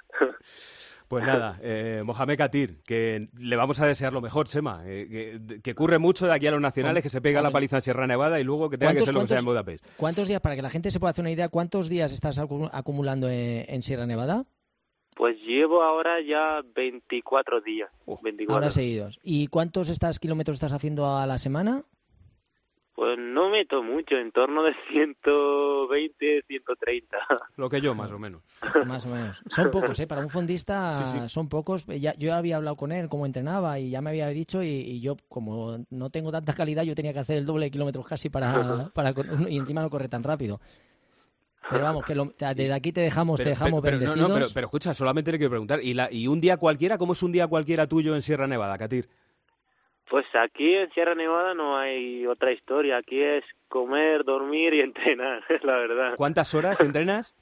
Pues 1.07 1.23
nada, 1.23 1.59
eh, 1.61 2.01
Mohamed 2.03 2.35
Katir, 2.35 2.81
que 2.83 3.27
le 3.37 3.55
vamos 3.55 3.79
a 3.79 3.85
desear 3.85 4.11
lo 4.11 4.21
mejor, 4.21 4.47
Chema. 4.47 4.81
Eh, 4.85 5.37
que, 5.63 5.71
ocurre 5.73 5.99
mucho 5.99 6.25
de 6.25 6.33
aquí 6.33 6.47
a 6.47 6.51
los 6.51 6.59
nacionales, 6.59 7.03
que 7.03 7.09
se 7.09 7.21
pega 7.21 7.43
la 7.43 7.51
paliza 7.51 7.75
en 7.75 7.81
Sierra 7.83 8.07
Nevada 8.07 8.39
y 8.39 8.43
luego 8.43 8.71
que 8.71 8.79
tenga 8.79 8.95
que 8.95 9.01
ser 9.01 9.13
lo 9.13 9.21
que 9.21 9.27
sea 9.27 9.37
en 9.37 9.45
Budapest. 9.45 9.85
¿Cuántos 9.97 10.27
días, 10.27 10.41
para 10.41 10.55
que 10.55 10.63
la 10.63 10.71
gente 10.71 10.89
se 10.89 10.99
pueda 10.99 11.11
hacer 11.11 11.21
una 11.21 11.29
idea, 11.29 11.49
cuántos 11.49 11.89
días 11.89 12.11
estás 12.11 12.39
acumulando 12.39 13.29
en, 13.29 13.81
Sierra 13.83 14.07
Nevada? 14.07 14.45
Pues 15.15 15.37
llevo 15.45 15.83
ahora 15.83 16.21
ya 16.21 16.61
24 16.73 17.61
días. 17.61 17.91
24. 18.23 18.55
Ahora 18.55 18.71
seguidos. 18.71 19.19
¿Y 19.21 19.45
cuántos 19.47 19.89
estás, 19.89 20.19
kilómetros 20.19 20.55
estás 20.55 20.73
haciendo 20.73 21.05
a 21.05 21.27
la 21.27 21.37
semana? 21.37 21.83
Pues 22.95 23.17
no 23.19 23.49
meto 23.49 23.83
mucho, 23.83 24.15
en 24.15 24.31
torno 24.31 24.63
de 24.63 24.73
120, 24.89 26.43
130. 26.47 27.17
Lo 27.57 27.69
que 27.69 27.81
yo, 27.81 27.93
más 27.93 28.09
o 28.11 28.17
menos. 28.17 28.41
Más 28.87 29.05
o 29.05 29.09
menos. 29.09 29.41
Son 29.49 29.69
pocos, 29.69 29.99
¿eh? 29.99 30.07
Para 30.07 30.21
un 30.21 30.29
fondista 30.29 31.27
son 31.27 31.49
pocos. 31.49 31.85
Ya, 31.87 32.13
yo 32.15 32.33
había 32.33 32.55
hablado 32.55 32.77
con 32.77 32.91
él, 32.91 33.09
cómo 33.09 33.25
entrenaba, 33.25 33.79
y 33.79 33.89
ya 33.89 34.01
me 34.01 34.11
había 34.11 34.27
dicho, 34.29 34.63
y, 34.63 35.01
yo, 35.01 35.17
como 35.27 35.85
no 35.89 36.09
tengo 36.09 36.31
tanta 36.31 36.53
calidad, 36.53 36.83
yo 36.83 36.95
tenía 36.95 37.11
que 37.11 37.19
hacer 37.19 37.37
el 37.37 37.45
doble 37.45 37.65
de 37.65 37.71
kilómetros 37.71 38.05
casi 38.05 38.29
para, 38.29 38.89
para... 38.93 39.13
Y 39.49 39.57
encima 39.57 39.81
no 39.81 39.89
corre 39.89 40.07
tan 40.07 40.23
rápido. 40.23 40.61
Pero 41.69 41.83
vamos, 41.83 42.05
que 42.05 42.15
desde 42.55 42.73
aquí 42.73 42.91
te 42.91 43.01
dejamos, 43.01 43.39
te 43.39 43.49
dejamos 43.49 43.81
pero, 43.81 43.97
No, 44.15 44.33
pero, 44.33 44.47
pero, 44.53 44.67
escucha, 44.67 44.93
solamente 44.93 45.31
le 45.31 45.37
quiero 45.37 45.49
preguntar, 45.49 45.81
¿y, 45.81 45.95
la, 45.95 46.11
¿y 46.11 46.27
un 46.27 46.39
día 46.39 46.57
cualquiera? 46.57 46.97
¿Cómo 46.97 47.13
es 47.13 47.23
un 47.23 47.31
día 47.31 47.47
cualquiera 47.47 47.87
tuyo 47.87 48.15
en 48.15 48.21
Sierra 48.21 48.47
Nevada, 48.47 48.77
Katir? 48.77 49.09
Pues 50.09 50.25
aquí 50.35 50.75
en 50.75 50.91
Sierra 50.91 51.15
Nevada 51.15 51.53
no 51.53 51.77
hay 51.77 52.25
otra 52.27 52.51
historia. 52.51 52.97
Aquí 52.97 53.21
es 53.21 53.43
comer, 53.67 54.23
dormir 54.23 54.73
y 54.73 54.81
entrenar, 54.81 55.43
la 55.63 55.77
verdad. 55.77 56.13
¿Cuántas 56.15 56.53
horas 56.53 56.79
entrenas? 56.81 57.35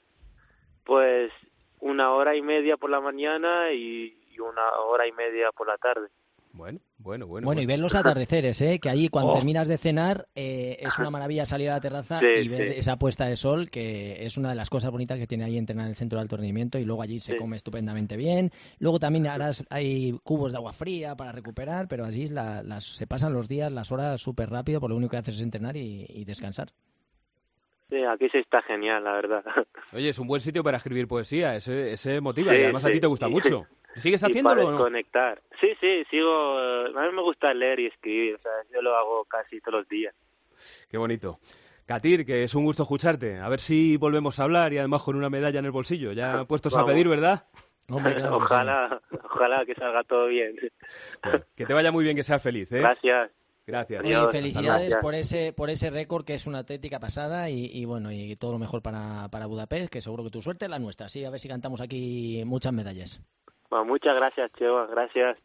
Pues 0.86 1.32
una 1.79 2.12
hora 2.12 2.36
y 2.36 2.41
media 2.41 2.77
por 2.77 2.89
la 2.89 3.01
mañana 3.01 3.72
y 3.72 4.15
una 4.39 4.72
hora 4.79 5.08
y 5.08 5.12
media 5.12 5.51
por 5.51 5.67
la 5.67 5.77
tarde. 5.77 6.10
Bueno, 6.53 6.79
bueno, 7.00 7.25
bueno. 7.25 7.45
Bueno, 7.45 7.62
y 7.63 7.65
ver 7.65 7.79
los 7.79 7.95
atardeceres, 7.95 8.62
¿eh? 8.62 8.79
que 8.79 8.88
allí 8.88 9.10
cuando 9.10 9.31
oh. 9.31 9.36
terminas 9.36 9.67
de 9.67 9.79
cenar 9.79 10.27
eh, 10.36 10.77
es 10.81 11.00
una 11.00 11.10
maravilla 11.10 11.48
salir 11.48 11.72
a 11.72 11.74
la 11.74 11.81
terraza 11.81 12.19
y 12.24 12.48
ver 12.48 12.67
esa 12.67 13.00
puesta 13.00 13.25
de 13.25 13.38
sol, 13.38 13.72
que 13.72 14.24
es 14.24 14.38
una 14.38 14.50
de 14.50 14.55
las 14.55 14.69
cosas 14.69 14.91
bonitas 14.91 15.17
que 15.17 15.25
tiene 15.25 15.45
ahí 15.45 15.57
entrenar 15.57 15.86
en 15.86 15.89
el 15.89 15.95
centro 15.95 16.19
de 16.19 16.22
alto 16.22 16.38
rendimiento 16.38 16.77
y 16.77 16.86
luego 16.86 17.01
allí 17.01 17.17
se 17.17 17.38
come 17.38 17.55
estupendamente 17.55 18.17
bien. 18.17 18.51
Luego 18.77 19.00
también 19.00 19.25
harás, 19.25 19.65
hay 19.72 20.12
cubos 20.24 20.51
de 20.51 20.60
agua 20.60 20.74
fría 20.74 21.15
para 21.15 21.31
recuperar, 21.31 21.88
pero 21.88 22.05
allí 22.05 22.27
las, 22.27 22.83
se 22.83 23.07
pasan 23.07 23.33
los 23.33 23.50
días, 23.50 23.72
las 23.72 23.91
horas 23.91 24.22
súper 24.22 24.51
rápido, 24.51 24.79
por 24.79 24.91
lo 24.91 24.95
único 24.95 25.10
que 25.10 25.17
haces 25.17 25.38
es 25.38 25.41
entrenar 25.41 25.75
y, 25.75 26.24
descansar. 26.24 26.69
Sí, 27.89 27.98
aquí 28.03 28.29
se 28.29 28.39
está 28.39 28.62
genial, 28.62 29.03
la 29.03 29.13
verdad. 29.13 29.43
Oye, 29.91 30.10
es 30.10 30.19
un 30.19 30.27
buen 30.27 30.39
sitio 30.39 30.63
para 30.63 30.77
escribir 30.77 31.07
poesía, 31.07 31.55
ese, 31.55 31.93
ese 31.93 32.22
motiva 32.22 32.55
y 32.55 32.62
además 32.62 32.86
a 32.86 32.91
ti 32.91 33.00
te 33.00 33.07
gusta 33.07 33.27
mucho. 33.27 33.65
¿Sigues 33.95 34.23
haciéndolo 34.23 34.67
o 34.67 34.71
no? 34.71 34.77
conectar. 34.77 35.41
Sí, 35.59 35.69
sí, 35.79 36.03
sigo. 36.09 36.57
A 36.57 37.05
mí 37.05 37.15
me 37.15 37.21
gusta 37.21 37.53
leer 37.53 37.79
y 37.79 37.88
escribir, 37.88 38.35
o 38.35 38.39
sea, 38.39 38.51
yo 38.73 38.81
lo 38.81 38.95
hago 38.95 39.25
casi 39.25 39.59
todos 39.62 39.79
los 39.79 39.88
días. 39.88 40.15
Qué 40.89 40.97
bonito. 40.97 41.39
Katir, 41.85 42.25
que 42.25 42.43
es 42.43 42.55
un 42.55 42.63
gusto 42.63 42.83
escucharte. 42.83 43.39
A 43.39 43.50
ver 43.50 43.59
si 43.59 43.97
volvemos 43.97 44.39
a 44.39 44.43
hablar 44.43 44.73
y 44.73 44.77
además 44.77 45.03
con 45.03 45.15
una 45.15 45.29
medalla 45.29 45.59
en 45.59 45.65
el 45.65 45.71
bolsillo. 45.71 46.13
Ya 46.13 46.43
puestos 46.47 46.75
a 46.75 46.85
pedir, 46.85 47.07
¿verdad? 47.07 47.45
ojalá, 47.89 49.01
ojalá 49.25 49.65
que 49.65 49.75
salga 49.75 50.03
todo 50.03 50.27
bien. 50.27 50.55
que 51.55 51.65
te 51.65 51.73
vaya 51.73 51.91
muy 51.91 52.03
bien, 52.03 52.15
que 52.15 52.23
seas 52.23 52.41
feliz. 52.41 52.71
¿eh? 52.71 52.79
Gracias. 52.79 53.31
Gracias. 53.65 54.05
Y 54.05 54.13
felicidades 54.31 54.97
por 54.97 55.15
ese 55.15 55.53
por 55.53 55.69
ese 55.69 55.89
récord 55.89 56.25
que 56.25 56.33
es 56.33 56.47
una 56.47 56.65
tética 56.65 57.00
pasada 57.00 57.50
y, 57.50 57.85
bueno, 57.85 58.12
y 58.12 58.35
todo 58.35 58.51
lo 58.51 58.59
mejor 58.59 58.81
para, 58.81 59.29
para 59.29 59.45
Budapest, 59.45 59.89
que 59.89 60.01
seguro 60.01 60.23
que 60.25 60.31
tu 60.31 60.41
suerte 60.41 60.65
es 60.65 60.71
la 60.71 60.79
nuestra. 60.79 61.07
Sí, 61.07 61.23
a 61.23 61.29
ver 61.29 61.39
si 61.39 61.47
cantamos 61.47 61.79
aquí 61.79 62.43
muchas 62.45 62.73
medallas. 62.73 63.21
Muchas 63.83 64.15
gracias, 64.15 64.51
Cheva, 64.53 64.85
gracias. 64.87 65.37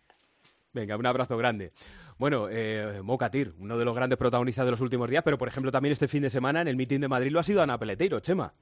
Venga, 0.72 0.96
un 0.96 1.06
abrazo 1.06 1.36
grande. 1.36 1.72
Bueno, 2.18 2.48
eh, 2.50 3.00
Mocatir, 3.02 3.54
uno 3.58 3.78
de 3.78 3.84
los 3.84 3.94
grandes 3.94 4.18
protagonistas 4.18 4.64
de 4.64 4.72
los 4.72 4.80
últimos 4.80 5.08
días, 5.08 5.22
pero 5.22 5.38
por 5.38 5.48
ejemplo 5.48 5.70
también 5.70 5.92
este 5.92 6.08
fin 6.08 6.22
de 6.22 6.30
semana 6.30 6.60
en 6.60 6.68
el 6.68 6.76
mitin 6.76 7.00
de 7.00 7.08
Madrid 7.08 7.30
lo 7.30 7.38
ha 7.38 7.44
sido 7.44 7.62
Ana 7.62 7.78
Peleteiro, 7.78 8.20
Chema. 8.20 8.52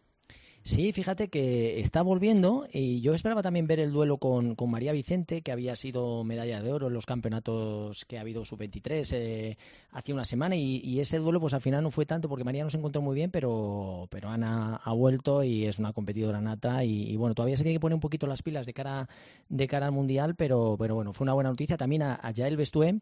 Sí, 0.66 0.90
fíjate 0.90 1.28
que 1.28 1.78
está 1.78 2.02
volviendo 2.02 2.66
y 2.72 3.00
yo 3.00 3.14
esperaba 3.14 3.40
también 3.40 3.68
ver 3.68 3.78
el 3.78 3.92
duelo 3.92 4.18
con, 4.18 4.56
María 4.66 4.90
Vicente, 4.90 5.42
que 5.42 5.52
había 5.52 5.76
sido 5.76 6.24
medalla 6.24 6.60
de 6.60 6.72
oro 6.72 6.88
en 6.88 6.92
los 6.92 7.06
campeonatos 7.06 8.04
que 8.04 8.18
ha 8.18 8.22
habido 8.22 8.44
sub-23 8.44 9.12
eh, 9.12 9.58
hace 9.92 10.12
una 10.12 10.24
semana 10.24 10.56
y, 10.56 10.98
ese 10.98 11.18
duelo 11.18 11.38
pues 11.38 11.54
al 11.54 11.60
final 11.60 11.84
no 11.84 11.92
fue 11.92 12.04
tanto 12.04 12.28
porque 12.28 12.42
María 12.42 12.64
no 12.64 12.70
se 12.70 12.78
encontró 12.78 13.00
muy 13.00 13.14
bien, 13.14 13.30
pero, 13.30 14.08
pero 14.10 14.28
Ana 14.28 14.74
ha 14.82 14.92
vuelto 14.92 15.44
y 15.44 15.66
es 15.66 15.78
una 15.78 15.92
competidora 15.92 16.40
nata 16.40 16.82
y, 16.82 17.14
bueno, 17.14 17.36
todavía 17.36 17.56
se 17.56 17.62
tiene 17.62 17.76
que 17.76 17.80
poner 17.80 17.94
un 17.94 18.00
poquito 18.00 18.26
las 18.26 18.42
pilas 18.42 18.66
de 18.66 18.74
cara, 18.74 19.08
de 19.48 19.68
cara 19.68 19.86
al 19.86 19.92
Mundial, 19.92 20.34
pero, 20.34 20.74
pero 20.76 20.96
bueno, 20.96 21.12
fue 21.12 21.26
una 21.26 21.34
buena 21.34 21.50
noticia. 21.50 21.76
También 21.76 22.02
a, 22.02 22.18
a 22.20 22.32
Yael 22.32 22.56
Bestué, 22.56 22.98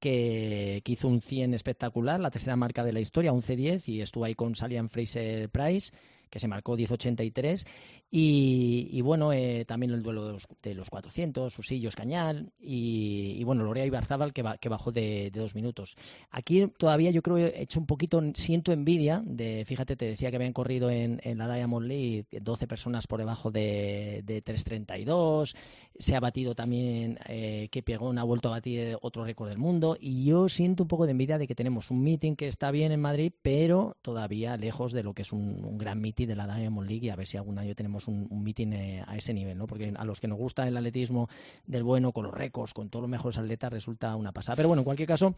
que, 0.00 0.82
hizo 0.86 1.08
un 1.08 1.20
100 1.20 1.54
espectacular, 1.54 2.20
la 2.20 2.30
tercera 2.30 2.56
marca 2.56 2.84
de 2.84 2.92
la 2.92 3.00
historia, 3.00 3.32
un 3.32 3.42
C10 3.42 3.88
y 3.88 4.00
estuvo 4.00 4.24
ahí 4.24 4.34
con 4.34 4.54
Salian 4.54 4.88
Fraser 4.88 5.48
Price 5.50 5.92
que 6.30 6.40
se 6.40 6.48
marcó 6.48 6.76
10.83. 6.76 7.66
Y, 8.10 8.88
y 8.90 9.02
bueno, 9.02 9.32
eh, 9.34 9.64
también 9.66 9.92
el 9.92 10.02
duelo 10.02 10.26
de 10.26 10.32
los, 10.32 10.48
de 10.62 10.74
los 10.74 10.88
400, 10.88 11.52
Susillos 11.52 11.94
Cañal 11.94 12.52
y, 12.58 13.36
y 13.36 13.44
bueno, 13.44 13.64
Lorea 13.64 13.84
Ibarzábal 13.84 14.32
que, 14.32 14.42
que 14.60 14.68
bajó 14.68 14.92
de, 14.92 15.30
dos 15.34 15.54
minutos. 15.54 15.96
Aquí 16.30 16.66
todavía 16.78 17.10
yo 17.10 17.20
creo 17.20 17.36
he 17.36 17.62
hecho 17.62 17.78
un 17.78 17.86
poquito, 17.86 18.22
siento 18.34 18.72
envidia 18.72 19.22
de, 19.24 19.64
fíjate, 19.66 19.94
te 19.96 20.06
decía 20.06 20.30
que 20.30 20.36
habían 20.36 20.54
corrido 20.54 20.90
en, 20.90 21.20
en 21.22 21.38
la 21.38 21.52
Diamond 21.52 21.86
League 21.86 22.26
12 22.30 22.66
personas 22.66 23.06
por 23.06 23.18
debajo 23.18 23.50
de, 23.50 24.22
de 24.24 24.42
3.32, 24.42 25.54
se 25.98 26.16
ha 26.16 26.20
batido 26.20 26.54
también 26.54 27.18
eh, 27.26 27.68
que 27.70 27.82
Pegón 27.82 28.18
ha 28.18 28.24
vuelto 28.24 28.48
a 28.48 28.52
batir 28.52 28.96
otro 29.02 29.24
récord 29.24 29.48
del 29.48 29.58
mundo 29.58 29.96
y 30.00 30.24
yo 30.24 30.48
siento 30.48 30.84
un 30.84 30.88
poco 30.88 31.04
de 31.04 31.12
envidia 31.12 31.38
de 31.38 31.46
que 31.46 31.54
tenemos 31.54 31.90
un 31.90 32.02
meeting 32.02 32.36
que 32.36 32.48
está 32.48 32.70
bien 32.70 32.92
en 32.92 33.00
Madrid, 33.00 33.32
pero 33.42 33.96
todavía 34.02 34.56
lejos 34.56 34.92
de 34.92 35.02
lo 35.02 35.14
que 35.14 35.22
es 35.22 35.32
un, 35.32 35.64
un 35.64 35.78
gran 35.78 36.00
meeting 36.00 36.17
de 36.26 36.36
la 36.36 36.46
Diamond 36.46 36.88
League 36.88 37.06
y 37.06 37.10
a 37.10 37.16
ver 37.16 37.26
si 37.26 37.36
algún 37.36 37.58
año 37.58 37.74
tenemos 37.74 38.08
un, 38.08 38.26
un 38.30 38.42
meeting 38.42 38.72
eh, 38.72 39.04
a 39.06 39.16
ese 39.16 39.34
nivel, 39.34 39.58
¿no? 39.58 39.66
Porque 39.66 39.92
a 39.96 40.04
los 40.04 40.20
que 40.20 40.28
nos 40.28 40.38
gusta 40.38 40.66
el 40.66 40.76
atletismo 40.76 41.28
del 41.66 41.82
bueno, 41.82 42.12
con 42.12 42.24
los 42.24 42.34
récords, 42.34 42.74
con 42.74 42.88
todos 42.88 43.02
los 43.02 43.10
mejores 43.10 43.38
atletas, 43.38 43.72
resulta 43.72 44.14
una 44.16 44.32
pasada. 44.32 44.56
Pero 44.56 44.68
bueno, 44.68 44.80
en 44.80 44.84
cualquier 44.84 45.08
caso, 45.08 45.34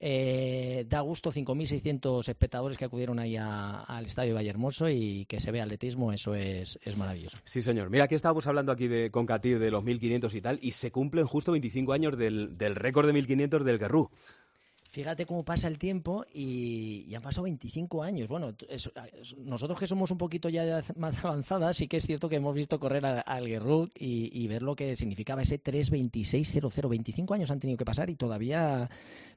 eh, 0.00 0.86
da 0.88 1.00
gusto 1.00 1.32
5.600 1.32 2.28
espectadores 2.28 2.78
que 2.78 2.84
acudieron 2.84 3.18
ahí 3.18 3.36
al 3.36 4.06
estadio 4.06 4.34
Vallehermoso 4.34 4.88
y 4.88 5.24
que 5.26 5.40
se 5.40 5.50
ve 5.50 5.60
atletismo, 5.60 6.12
eso 6.12 6.34
es, 6.34 6.78
es 6.82 6.96
maravilloso. 6.96 7.38
Sí, 7.44 7.62
señor. 7.62 7.90
Mira, 7.90 8.04
aquí 8.04 8.14
estábamos 8.14 8.46
hablando 8.46 8.70
aquí 8.70 8.86
de 8.86 9.10
Concatir 9.10 9.58
de 9.58 9.70
los 9.70 9.84
1.500 9.84 10.34
y 10.34 10.40
tal, 10.40 10.58
y 10.62 10.72
se 10.72 10.92
cumplen 10.92 11.26
justo 11.26 11.52
25 11.52 11.92
años 11.92 12.16
del, 12.16 12.56
del 12.56 12.76
récord 12.76 13.06
de 13.06 13.14
1.500 13.14 13.64
del 13.64 13.78
Garrú. 13.78 14.10
Fíjate 14.90 15.26
cómo 15.26 15.44
pasa 15.44 15.68
el 15.68 15.76
tiempo 15.78 16.24
y, 16.32 17.14
han 17.14 17.20
pasado 17.20 17.42
25 17.44 18.02
años. 18.02 18.26
Bueno, 18.26 18.54
nosotros 19.44 19.78
que 19.78 19.86
somos 19.86 20.10
un 20.10 20.16
poquito 20.16 20.48
ya 20.48 20.82
más 20.96 21.22
avanzadas, 21.24 21.76
sí 21.76 21.88
que 21.88 21.98
es 21.98 22.06
cierto 22.06 22.30
que 22.30 22.36
hemos 22.36 22.54
visto 22.54 22.80
correr 22.80 23.04
al 23.04 23.46
Gerruk 23.46 23.90
y, 23.94 24.46
ver 24.48 24.62
lo 24.62 24.74
que 24.74 24.96
significaba 24.96 25.42
ese 25.42 25.62
3.26.00. 25.62 26.88
25 26.88 27.34
años 27.34 27.50
han 27.50 27.60
tenido 27.60 27.76
que 27.76 27.84
pasar 27.84 28.08
y 28.08 28.14
todavía, 28.14 28.88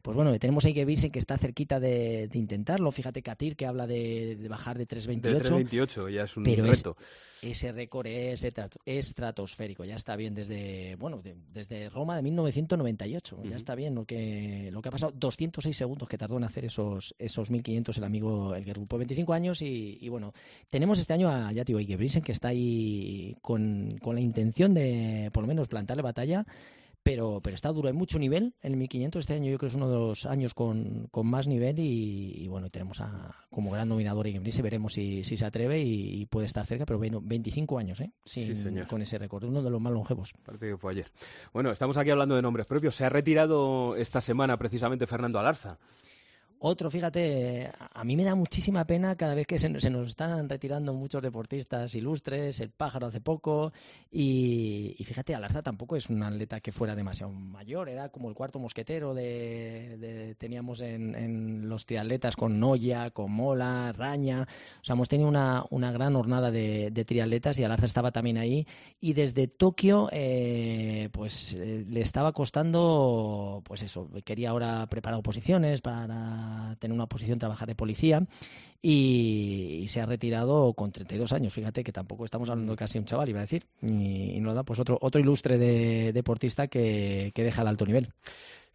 pues 0.02 0.16
bueno, 0.16 0.38
tenemos 0.40 0.64
ahí 0.64 0.74
que 0.74 0.86
que 0.86 1.20
está 1.20 1.38
cerquita 1.38 1.82
de, 1.82 2.30
intentarlo. 2.34 2.90
Fíjate 2.94 3.22
Katir 3.22 3.58
que 3.58 3.66
habla 3.66 3.88
de, 3.88 4.38
bajar 4.50 4.78
de 4.78 4.88
3.28. 4.88 5.22
De 5.22 5.42
3.28 5.42 6.14
ya 6.14 6.24
es 6.24 6.38
un 6.38 6.46
reto 6.46 6.96
ese 7.42 7.72
récord 7.72 8.06
es 8.06 8.46
estratosférico. 8.86 9.84
Ya 9.84 9.96
está 9.96 10.16
bien 10.16 10.36
desde, 10.36 10.96
bueno, 10.98 11.22
desde 11.52 11.90
Roma 11.90 12.16
de 12.16 12.22
1998. 12.22 13.42
Ya 13.44 13.56
está 13.56 13.76
bien 13.76 13.96
lo 13.96 14.06
que, 14.06 14.70
lo 14.72 14.82
que 14.82 14.90
ha 14.90 14.92
pasado. 14.92 15.12
206 15.50 15.76
segundos 15.76 16.08
que 16.08 16.18
tardó 16.18 16.38
en 16.38 16.44
hacer 16.44 16.66
esos, 16.66 17.16
esos 17.18 17.50
1500 17.50 17.98
el 17.98 18.04
amigo 18.04 18.54
el 18.56 18.64
grupo 18.64 18.98
25 18.98 19.34
años 19.34 19.62
y, 19.62 20.08
bueno, 20.10 20.34
tenemos 20.70 21.00
este 21.00 21.14
año 21.14 21.30
a 21.30 21.52
Yati 21.52 21.74
Brisen 21.74 22.22
que 22.22 22.32
está 22.32 22.50
ahí 22.50 23.36
con, 23.42 23.90
con 24.02 24.16
la 24.16 24.22
intención 24.22 24.74
de 24.74 25.30
por 25.34 25.44
lo 25.44 25.48
menos 25.48 25.68
plantarle 25.68 26.04
batalla 26.04 26.46
pero, 27.04 27.42
pero 27.42 27.56
está 27.56 27.70
duro. 27.70 27.88
Hay 27.88 27.94
mucho 27.94 28.20
nivel 28.20 28.54
en 28.62 28.74
el 28.74 28.78
1500. 28.78 29.20
Este 29.20 29.34
año 29.34 29.52
yo 29.52 29.58
creo 29.58 29.60
que 29.60 29.66
es 29.68 29.76
uno 29.76 29.90
de 29.90 29.98
los 29.98 30.26
años 30.26 30.54
con, 30.54 31.08
con 31.12 31.28
más 31.28 31.48
nivel 31.48 31.80
y, 31.80 32.48
bueno, 32.48 32.70
tenemos 32.70 33.02
a, 33.02 33.36
como 33.50 33.72
gran 33.72 33.90
nominador 33.90 34.28
y 34.28 34.38
veremos 34.62 34.94
si, 34.94 35.24
si 35.24 35.38
se 35.38 35.46
atreve 35.46 35.82
y, 35.82 36.26
puede 36.28 36.46
estar 36.48 36.66
cerca, 36.66 36.86
pero 36.86 37.00
bueno, 37.00 37.20
25 37.22 37.78
años, 37.78 38.00
¿eh? 38.00 38.12
sí, 38.26 38.54
señor. 38.56 38.88
Con 38.88 39.02
ese 39.02 39.18
récord, 39.18 39.44
uno 39.44 39.62
de 39.62 39.70
los 39.70 39.82
más 39.82 39.92
longevos. 39.92 40.34
Parece 40.46 40.70
que 40.70 40.78
fue 40.78 40.92
ayer. 40.92 41.12
Bueno, 41.54 41.72
estamos 41.72 41.98
aquí 41.98 42.10
hablando 42.10 42.36
de 42.36 42.42
nombres 42.42 42.66
propios. 42.66 42.96
Se 42.96 43.06
ha 43.06 43.10
retirado 43.10 43.96
esta 43.96 44.22
semana 44.22 44.58
precisamente 44.58 45.08
Fernando 45.08 45.40
Alarza. 45.40 45.78
Otro, 46.64 46.92
fíjate, 46.92 47.72
a 47.92 48.04
mí 48.04 48.16
me 48.16 48.24
da 48.24 48.36
muchísima 48.36 48.86
pena 48.86 49.16
cada 49.16 49.34
vez 49.34 49.48
que 49.48 49.58
se, 49.58 49.68
nos 49.68 49.84
están 49.84 50.48
retirando 50.48 50.94
muchos 50.94 51.20
deportistas 51.24 51.96
ilustres, 51.96 52.60
el 52.60 52.70
pájaro 52.70 53.08
hace 53.08 53.20
poco, 53.20 53.74
y, 54.12 54.96
fíjate, 55.04 55.34
Alarza 55.34 55.64
tampoco 55.64 55.96
es 55.96 56.08
un 56.12 56.22
atleta 56.22 56.60
que 56.60 56.72
fuera 56.72 56.96
demasiado 56.96 57.32
mayor, 57.34 57.90
era 57.90 58.10
como 58.10 58.30
el 58.30 58.36
cuarto 58.36 58.60
mosquetero 58.60 59.16
de, 59.16 60.36
teníamos 60.38 60.82
en, 60.82 61.68
los 61.68 61.88
triatletas 61.88 62.36
con 62.36 62.60
Noya, 62.60 63.10
con 63.10 63.32
Mola, 63.32 63.92
Raña, 63.98 64.48
o 64.82 64.86
sea, 64.86 64.94
hemos 64.94 65.10
tenido 65.10 65.30
una, 65.30 65.66
una 65.72 65.92
gran 65.92 66.14
jornada 66.14 66.52
de, 66.52 66.92
triatletas 67.08 67.58
y 67.58 67.64
Alarza 67.64 67.88
estaba 67.88 68.12
también 68.12 68.38
ahí, 68.38 68.68
y 69.00 69.14
desde 69.14 69.48
Tokio, 69.48 70.10
eh, 70.12 71.10
pues 71.12 71.56
eh, 71.56 71.84
le 71.90 72.02
estaba 72.02 72.34
costando, 72.34 73.64
pues 73.66 73.82
eso, 73.82 74.12
quería 74.24 74.52
ahora 74.52 74.86
preparar 74.86 75.18
oposiciones 75.18 75.82
para 75.82 76.06
tener 76.80 76.94
una 76.94 77.08
posición, 77.08 77.40
trabajar 77.40 77.68
de 77.68 77.76
policía 77.76 78.24
y, 78.82 79.86
se 79.90 80.02
ha 80.02 80.06
retirado 80.06 80.74
con 80.74 80.92
32 80.92 81.34
años. 81.34 81.54
Fíjate 81.54 81.84
que 81.84 81.92
tampoco 81.92 82.26
estamos 82.26 82.50
hablando 82.50 82.74
de 82.74 82.78
casi 82.78 82.98
un 82.98 83.06
chaval, 83.06 83.30
iba 83.30 83.40
a 83.40 83.44
decir. 83.44 83.66
Y, 83.82 84.40
nos 84.40 84.56
da 84.56 84.64
pues 84.64 84.80
otro, 84.80 84.98
otro 85.02 85.22
ilustre 85.22 85.58
de, 85.58 86.14
deportista 86.14 86.68
que, 86.68 87.32
que 87.36 87.44
deja 87.44 87.62
el 87.62 87.68
alto 87.68 87.86
nivel. 87.86 88.14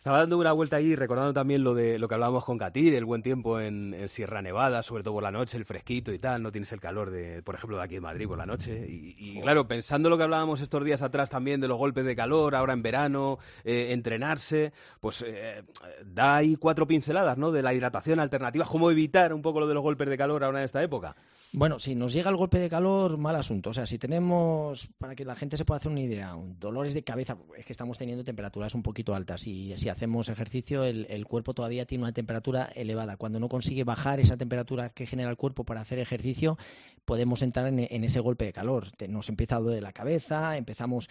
Estaba 0.07 0.21
dando 0.21 0.39
una 0.39 0.53
vuelta 0.53 0.77
ahí, 0.77 0.95
recordando 0.95 1.33
también 1.33 1.65
lo 1.65 1.75
de 1.75 1.99
lo 1.99 2.07
que 2.07 2.15
hablábamos 2.15 2.45
con 2.45 2.59
Katir, 2.59 2.95
el 2.95 3.05
buen 3.05 3.23
tiempo 3.23 3.59
en, 3.59 3.93
Sierra 4.09 4.41
Nevada, 4.41 4.85
sobre 4.85 5.03
todo 5.03 5.15
por 5.15 5.23
la 5.25 5.33
noche, 5.33 5.57
el 5.57 5.65
fresquito 5.65 6.13
y 6.13 6.19
tal, 6.21 6.45
no 6.45 6.53
tienes 6.53 6.71
el 6.71 6.79
calor 6.79 7.11
de, 7.11 7.43
por 7.43 7.57
ejemplo, 7.57 7.77
de 7.77 7.83
aquí 7.83 7.97
en 7.97 8.05
Madrid 8.05 8.29
por 8.29 8.39
la 8.39 8.47
noche. 8.47 8.87
Y, 8.89 9.41
claro, 9.41 9.67
pensando 9.67 10.09
lo 10.09 10.17
que 10.17 10.23
hablábamos 10.23 10.61
estos 10.61 10.85
días 10.85 11.03
atrás 11.03 11.29
también 11.29 11.61
de 11.61 11.67
los 11.67 11.77
golpes 11.77 12.05
de 12.05 12.15
calor, 12.15 12.55
ahora 12.55 12.73
en 12.73 12.83
verano, 12.83 13.41
eh, 13.65 13.89
entrenarse, 13.91 14.73
pues 15.01 15.25
eh, 15.27 15.65
da 16.05 16.37
ahí 16.37 16.55
cuatro 16.55 16.87
pinceladas, 16.87 17.37
¿no? 17.37 17.51
De 17.51 17.63
la 17.63 17.75
hidratación 17.75 18.21
alternativa, 18.21 18.65
cómo 18.65 18.93
evitar 18.93 19.35
un 19.35 19.43
poco 19.43 19.59
lo 19.59 19.67
de 19.67 19.75
los 19.75 19.83
golpes 19.83 20.09
de 20.09 20.17
calor 20.17 20.45
ahora 20.45 20.61
en 20.61 20.67
esta 20.67 20.81
época. 20.85 21.17
Bueno, 21.53 21.79
si 21.79 21.95
nos 21.95 22.13
llega 22.13 22.29
el 22.29 22.37
golpe 22.37 22.59
de 22.59 22.69
calor, 22.69 23.17
mal 23.17 23.35
asunto. 23.35 23.71
O 23.71 23.75
sea, 23.75 23.87
si 23.87 23.99
tenemos, 23.99 24.91
para 24.99 25.15
que 25.15 25.25
la 25.25 25.35
gente 25.35 25.57
se 25.57 25.65
pueda 25.65 25.79
hacer 25.79 25.91
una 25.91 26.03
idea, 26.03 26.37
dolores 26.59 26.93
de 26.93 27.03
cabeza, 27.03 27.39
es 27.57 27.65
que 27.65 27.73
estamos 27.73 27.97
teniendo 27.99 28.25
temperaturas 28.25 28.75
un 28.75 28.83
poquito 28.83 29.15
altas 29.15 29.47
y 29.47 29.73
si 29.77 29.89
hacemos 29.97 30.29
ejercicio, 30.29 30.85
el, 30.85 31.26
cuerpo 31.26 31.55
todavía 31.55 31.87
tiene 31.87 32.05
una 32.05 32.12
temperatura 32.12 32.71
elevada. 32.75 33.17
Cuando 33.17 33.41
no 33.41 33.49
consigue 33.49 33.83
bajar 33.83 34.21
esa 34.21 34.37
temperatura 34.37 34.91
que 34.91 35.07
genera 35.07 35.31
el 35.31 35.37
cuerpo 35.37 35.65
para 35.65 35.81
hacer 35.81 35.99
ejercicio, 35.99 36.59
podemos 37.07 37.41
entrar 37.41 37.67
en, 37.67 37.87
en 37.91 38.05
ese 38.05 38.21
golpe 38.21 38.45
de 38.45 38.53
calor. 38.53 38.88
Nos 39.09 39.29
empieza 39.31 39.57
a 39.57 39.61
doler 39.61 39.83
la 39.83 39.93
cabeza, 39.93 40.57
empezamos 40.59 41.09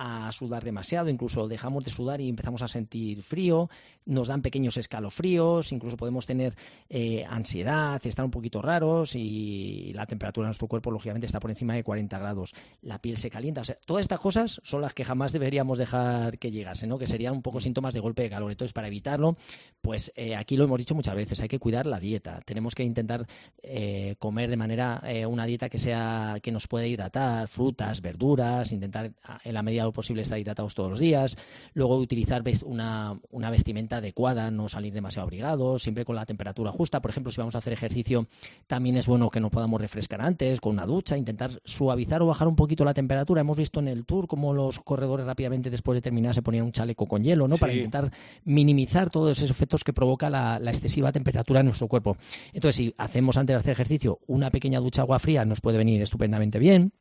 a 0.00 0.30
sudar 0.30 0.62
demasiado, 0.62 1.10
incluso 1.10 1.48
dejamos 1.48 1.84
de 1.84 1.90
sudar 1.90 2.20
y 2.20 2.28
empezamos 2.28 2.62
a 2.62 2.68
sentir 2.68 3.24
frío, 3.24 3.68
nos 4.06 4.28
dan 4.28 4.42
pequeños 4.42 4.76
escalofríos, 4.76 5.72
incluso 5.72 5.96
podemos 5.96 6.24
tener 6.24 6.54
eh, 6.88 7.24
ansiedad, 7.28 8.00
estar 8.06 8.24
un 8.24 8.30
poquito 8.30 8.62
raros 8.62 9.16
y 9.16 9.92
la 9.94 10.06
temperatura 10.06 10.46
de 10.46 10.50
nuestro 10.50 10.68
cuerpo 10.68 10.92
lógicamente 10.92 11.26
está 11.26 11.40
por 11.40 11.50
encima 11.50 11.74
de 11.74 11.82
40 11.82 12.16
grados, 12.16 12.54
la 12.80 13.00
piel 13.00 13.16
se 13.16 13.28
calienta, 13.28 13.62
todas 13.84 14.02
estas 14.02 14.20
cosas 14.20 14.60
son 14.62 14.82
las 14.82 14.94
que 14.94 15.04
jamás 15.04 15.32
deberíamos 15.32 15.78
dejar 15.78 16.38
que 16.38 16.52
llegasen, 16.52 16.90
¿no? 16.90 16.98
que 16.98 17.08
serían 17.08 17.32
un 17.32 17.42
poco 17.42 17.58
síntomas 17.58 17.92
de 17.92 18.00
golpe 18.00 18.22
de 18.22 18.30
calor. 18.30 18.52
Entonces, 18.52 18.72
para 18.72 18.86
evitarlo, 18.86 19.36
pues 19.82 20.12
eh, 20.14 20.36
aquí 20.36 20.56
lo 20.56 20.64
hemos 20.64 20.78
dicho 20.78 20.94
muchas 20.94 21.16
veces, 21.16 21.40
hay 21.40 21.48
que 21.48 21.58
cuidar 21.58 21.86
la 21.86 21.98
dieta. 21.98 22.40
Tenemos 22.44 22.76
que 22.76 22.84
intentar 22.84 23.26
eh, 23.64 24.14
comer 24.20 24.48
de 24.48 24.56
manera, 24.56 25.02
una 25.28 25.44
dieta 25.44 25.68
que 25.68 25.80
sea, 25.80 26.36
que 26.40 26.52
nos 26.52 26.68
pueda 26.68 26.86
hidratar, 26.86 27.48
frutas, 27.48 28.00
verduras, 28.00 28.70
intentar 28.70 29.12
en 29.42 29.54
la 29.54 29.62
medida 29.62 29.82
de 29.82 29.87
lo 29.88 29.92
posible 29.92 30.22
estar 30.22 30.38
hidratados 30.38 30.74
todos 30.74 30.90
los 30.90 31.00
días. 31.00 31.36
Luego 31.74 31.96
utilizar 31.96 32.42
una, 32.64 33.18
una 33.30 33.50
vestimenta 33.50 33.96
adecuada, 33.96 34.50
no 34.50 34.68
salir 34.68 34.92
demasiado 34.92 35.24
abrigados, 35.24 35.82
siempre 35.82 36.04
con 36.04 36.16
la 36.16 36.26
temperatura 36.26 36.72
justa. 36.72 37.00
Por 37.00 37.10
ejemplo, 37.10 37.32
si 37.32 37.40
vamos 37.40 37.54
a 37.54 37.58
hacer 37.58 37.72
ejercicio, 37.72 38.26
también 38.66 38.96
es 38.96 39.06
bueno 39.06 39.30
que 39.30 39.40
nos 39.40 39.50
podamos 39.50 39.80
refrescar 39.80 40.20
antes, 40.20 40.60
con 40.60 40.72
una 40.72 40.86
ducha, 40.86 41.16
intentar 41.16 41.50
suavizar 41.64 42.22
o 42.22 42.26
bajar 42.26 42.48
un 42.48 42.56
poquito 42.56 42.84
la 42.84 42.94
temperatura. 42.94 43.40
Hemos 43.40 43.56
visto 43.56 43.80
en 43.80 43.88
el 43.88 44.04
tour 44.04 44.26
cómo 44.26 44.52
los 44.52 44.80
corredores 44.80 45.26
rápidamente 45.26 45.70
después 45.70 45.96
de 45.96 46.02
terminar 46.02 46.34
se 46.34 46.42
ponían 46.42 46.64
un 46.64 46.72
chaleco 46.72 47.06
con 47.06 47.22
hielo, 47.22 47.48
¿no? 47.48 47.56
Para 47.56 47.72
intentar 47.72 48.12
minimizar 48.44 49.10
todos 49.10 49.36
esos 49.36 49.50
efectos 49.50 49.84
que 49.84 49.92
provoca 49.92 50.30
la, 50.30 50.58
excesiva 50.68 51.12
temperatura 51.12 51.60
en 51.60 51.66
nuestro 51.66 51.88
cuerpo. 51.88 52.16
Entonces, 52.52 52.76
si 52.76 52.94
hacemos 52.98 53.36
antes 53.36 53.54
de 53.54 53.58
hacer 53.58 53.72
ejercicio 53.72 54.20
una 54.26 54.50
pequeña 54.50 54.80
ducha 54.80 55.02
agua 55.02 55.18
fría, 55.18 55.44
nos 55.44 55.60
puede 55.60 55.78
venir 55.78 56.00
estupendamente 56.02 56.58
bien. 56.58 56.92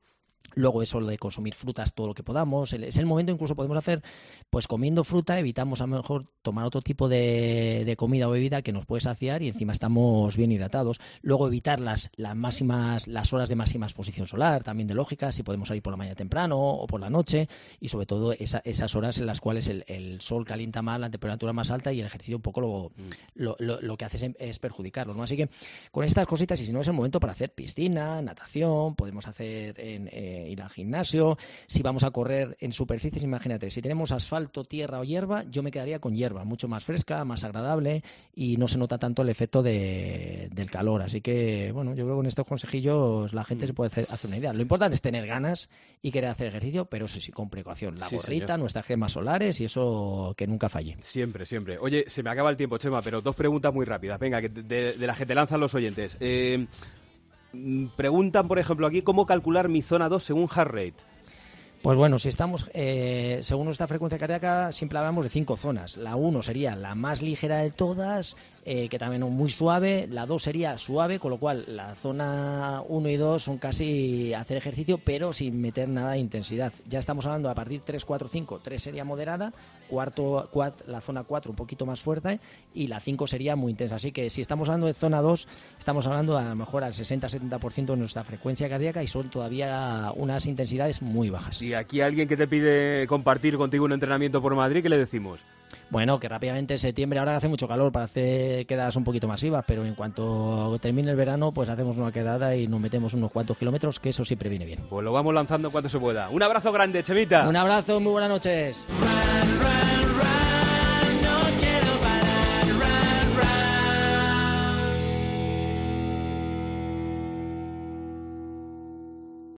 Luego 0.58 0.82
eso 0.82 1.00
lo 1.00 1.06
de 1.06 1.20
consumir 1.20 1.53
frutas 1.53 1.94
todo 1.94 2.08
lo 2.08 2.13
que 2.15 2.24
podamos. 2.24 2.74
Es 2.74 2.98
el 2.98 3.06
momento 3.06 3.32
incluso 3.32 3.56
podemos 3.56 3.77
hacer, 3.77 4.01
pues 4.50 4.67
comiendo 4.67 5.03
fruta, 5.03 5.38
evitamos 5.38 5.82
a 5.82 5.88
lo 5.88 5.98
mejor 5.98 6.32
tomar 6.41 6.65
otro 6.65 6.82
tipo 6.82 7.08
de, 7.08 7.94
comida 7.96 8.27
o 8.27 8.32
bebida 8.32 8.63
que 8.63 8.72
nos 8.72 8.88
puede 8.88 9.01
saciar 9.01 9.44
y 9.44 9.50
encima 9.50 9.72
estamos 9.72 10.36
bien 10.36 10.51
hidratados. 10.51 11.00
Luego 11.22 11.48
evitar 11.48 11.79
las, 11.79 12.10
las 12.15 12.36
máximas, 12.36 13.08
las 13.08 13.34
horas 13.34 13.50
de 13.50 13.56
máxima 13.56 13.86
exposición 13.86 14.25
solar, 14.25 14.63
también 14.63 14.88
de 14.88 14.96
lógica, 14.96 15.32
si 15.32 15.44
podemos 15.44 15.67
salir 15.67 15.84
por 15.84 15.94
la 15.94 15.98
mañana 15.98 16.15
temprano 16.15 16.60
o 16.60 16.88
por 16.88 17.01
la 17.01 17.12
noche 17.12 17.48
y 17.79 17.89
sobre 17.89 18.08
todo 18.08 18.34
esas 18.34 18.96
horas 18.96 19.20
en 19.20 19.27
las 19.27 19.39
cuales 19.39 19.67
el, 19.70 20.17
sol 20.22 20.44
calienta 20.44 20.82
más, 20.82 21.00
la 21.00 21.12
temperatura 21.12 21.53
más 21.53 21.70
alta 21.70 21.94
y 21.94 22.00
el 22.00 22.08
ejercicio 22.08 22.38
un 22.38 22.41
poco 22.41 22.62
lo, 22.62 22.91
mm. 22.96 23.51
lo, 23.60 23.98
que 23.98 24.06
hace 24.06 24.34
es, 24.39 24.58
perjudicarlo. 24.58 25.13
¿no? 25.13 25.22
Así 25.22 25.38
que 25.38 25.50
con 25.91 26.03
estas 26.03 26.25
cositas 26.25 26.60
y 26.62 26.65
si 26.65 26.74
no 26.74 26.82
es 26.82 26.88
el 26.88 26.94
momento 26.94 27.20
para 27.20 27.34
hacer 27.34 27.53
piscina, 27.53 28.20
natación, 28.24 28.96
podemos 28.96 29.27
hacer 29.27 29.79
en 29.79 30.08
ir 30.50 30.62
al 30.62 30.69
gimnasio, 30.69 31.38
si 31.67 31.81
vamos 31.81 32.03
a 32.03 32.12
correr 32.12 32.57
en 32.60 32.72
superficies, 32.72 33.24
imagínate, 33.24 33.69
si 33.69 33.81
tenemos 33.81 34.12
asfalto, 34.12 34.63
tierra 34.63 35.00
o 35.00 35.03
hierba, 35.03 35.43
yo 35.50 35.63
me 35.63 35.72
quedaría 35.72 36.00
con 36.00 36.15
hierba, 36.15 36.43
mucho 36.43 36.67
más 36.67 36.84
fresca, 36.84 37.24
más 37.25 37.43
agradable 37.43 38.03
y 38.36 38.57
no 38.57 38.67
se 38.67 38.77
nota 38.77 38.98
tanto 38.98 39.22
el 39.22 39.29
efecto 39.29 39.63
de, 39.63 40.50
del 40.51 40.69
calor. 40.69 41.01
Así 41.01 41.22
que, 41.22 41.72
bueno, 41.72 41.91
yo 41.91 42.03
creo 42.03 42.15
que 42.15 42.19
con 42.19 42.25
estos 42.25 42.46
consejillos 42.46 43.34
la 43.34 43.43
gente 43.43 43.67
se 43.67 43.74
puede 43.74 43.88
hacer, 43.88 44.27
una 44.27 44.38
idea. 44.38 44.53
Lo 44.53 44.62
importante 44.62 44.96
es 44.96 45.01
tener 45.01 45.25
ganas 45.25 45.69
y 46.01 46.12
querer 46.12 46.29
hacer 46.29 46.48
ejercicio, 46.48 46.86
pero 46.86 47.05
eso 47.05 47.19
sí, 47.19 47.31
con 47.31 47.50
precaución. 47.50 47.98
La 47.98 48.10
gorrita, 48.10 48.57
nuestras 48.57 48.86
gemas 48.86 49.13
solares 49.13 49.60
y 49.62 49.65
eso 49.65 50.34
que 50.38 50.48
nunca 50.48 50.69
falle. 50.69 50.98
Siempre, 51.01 51.46
siempre. 51.46 51.77
Oye, 51.79 52.05
se 52.07 52.24
me 52.24 52.29
acaba 52.29 52.50
el 52.50 52.57
tiempo, 52.57 52.77
Chema, 52.77 53.01
pero 53.01 53.22
dos 53.22 53.36
preguntas 53.36 53.74
muy 53.74 53.86
rápidas. 53.86 54.19
Venga, 54.19 54.41
de, 54.41 54.93
de 54.93 55.07
las 55.07 55.17
que 55.17 55.25
te 55.25 55.36
lanzan 55.36 55.60
los 55.60 55.74
oyentes. 55.74 56.17
Eh, 56.19 56.57
Mm, 56.57 56.67
preguntan, 57.96 58.48
por 58.48 58.60
ejemplo, 58.60 58.88
aquí 58.88 59.01
cómo 59.01 59.25
calcular 59.25 59.70
mi 59.70 59.82
zona 59.82 60.10
2 60.10 60.24
según 60.24 60.48
heart 60.48 60.72
rate. 60.72 61.18
Pues 61.82 61.96
bueno, 61.98 62.20
si 62.20 62.30
estamos, 62.30 62.70
eh, 62.74 63.39
según 63.44 63.66
nuestra 63.66 63.88
frecuencia 63.88 64.18
cardíaca, 64.18 64.72
siempre 64.72 64.98
hablamos 64.98 65.24
de 65.24 65.30
cinco 65.30 65.56
zonas. 65.56 65.96
La 65.96 66.16
1 66.16 66.42
sería 66.42 66.75
la 66.75 66.96
más 66.96 67.22
ligera 67.22 67.58
de 67.58 67.72
todas, 67.72 68.36
eh, 68.69 68.89
que 68.89 69.00
también 69.00 69.24
es 69.24 69.29
muy 69.29 69.50
suave. 69.50 70.09
La 70.12 70.25
2 70.25 70.43
sería 70.43 70.77
suave, 70.77 71.19
con 71.19 71.31
lo 71.31 71.38
cual 71.38 71.63
la 71.67 71.95
zona 71.95 72.83
1 72.86 73.09
y 73.09 73.15
2 73.15 73.41
son 73.41 73.59
casi 73.59 74.33
hacer 74.33 74.57
ejercicio, 74.57 74.97
pero 74.97 75.31
sin 75.31 75.62
meter 75.62 75.88
nada 75.88 76.12
de 76.12 76.17
intensidad. 76.17 76.74
Ya 76.86 77.00
estamos 77.00 77.25
hablando 77.25 77.50
a 77.50 77.55
partir 77.55 77.79
3, 77.79 78.03
4, 78.03 78.27
5. 78.27 78.59
3 78.62 78.83
sería 78.83 79.05
moderada, 79.05 79.53
cuarto, 79.88 80.50
la 80.86 81.00
zona 81.00 81.24
4 81.24 81.50
un 81.50 81.55
poquito 81.55 81.86
más 81.86 82.01
fuerte 82.01 82.41
y 82.74 82.88
la 82.88 83.00
5 83.00 83.25
sería 83.25 83.55
muy 83.55 83.71
intensa. 83.71 83.95
Así 83.95 84.12
que 84.12 84.29
si 84.29 84.41
estamos 84.41 84.67
hablando 84.67 84.88
de 84.88 84.93
zona 84.93 85.21
2, 85.21 85.47
estamos 85.79 86.05
hablando 86.05 86.38
a 86.38 86.43
lo 86.43 86.55
mejor 86.57 86.83
al 86.83 86.91
60-70% 86.91 87.86
de 87.86 87.95
nuestra 87.95 88.25
frecuencia 88.25 88.67
cardíaca 88.67 89.01
y 89.01 89.07
son 89.07 89.29
todavía 89.29 90.12
unas 90.17 90.45
intensidades 90.45 91.01
muy 91.01 91.29
bajas. 91.29 91.62
Y 91.62 91.74
aquí 91.74 92.01
alguien 92.01 92.27
que 92.27 92.36
te 92.36 92.50
pide 92.50 93.07
compartir 93.07 93.55
contigo 93.55 93.86
un 93.86 93.93
entrenamiento 93.93 94.41
por 94.41 94.53
Madrid, 94.55 94.83
¿qué 94.83 94.89
le 94.89 94.97
decimos? 94.97 95.39
Bueno, 95.89 96.20
que 96.20 96.27
rápidamente 96.27 96.74
en 96.74 96.79
septiembre, 96.79 97.20
ahora 97.20 97.38
hace 97.38 97.48
mucho 97.48 97.67
calor 97.67 97.91
para 97.91 98.06
hacer 98.06 98.65
quedadas 98.65 98.96
un 98.96 99.03
poquito 99.03 99.27
masivas, 99.27 99.63
pero 99.65 99.86
en 99.86 99.96
cuanto 99.96 100.77
termine 100.82 101.12
el 101.12 101.17
verano, 101.17 101.51
pues 101.53 101.70
hacemos 101.70 101.98
una 101.98 102.12
quedada 102.12 102.56
y 102.56 102.67
nos 102.67 102.79
metemos 102.79 103.13
unos 103.13 103.32
cuantos 103.32 103.58
kilómetros, 103.58 104.00
que 104.00 104.10
eso 104.10 104.25
siempre 104.25 104.50
viene 104.50 104.65
bien. 104.65 104.79
Pues 104.89 105.03
lo 105.03 105.13
vamos 105.13 105.34
lanzando 105.34 105.72
cuanto 105.72 105.89
se 105.89 106.00
pueda. 106.00 106.29
Un 106.29 106.44
abrazo 106.44 106.72
grande, 106.72 107.03
Chevita. 107.03 107.48
Un 107.48 107.56
abrazo, 107.56 108.00
muy 108.00 108.12
buenas 108.12 108.29
noches. 108.29 108.86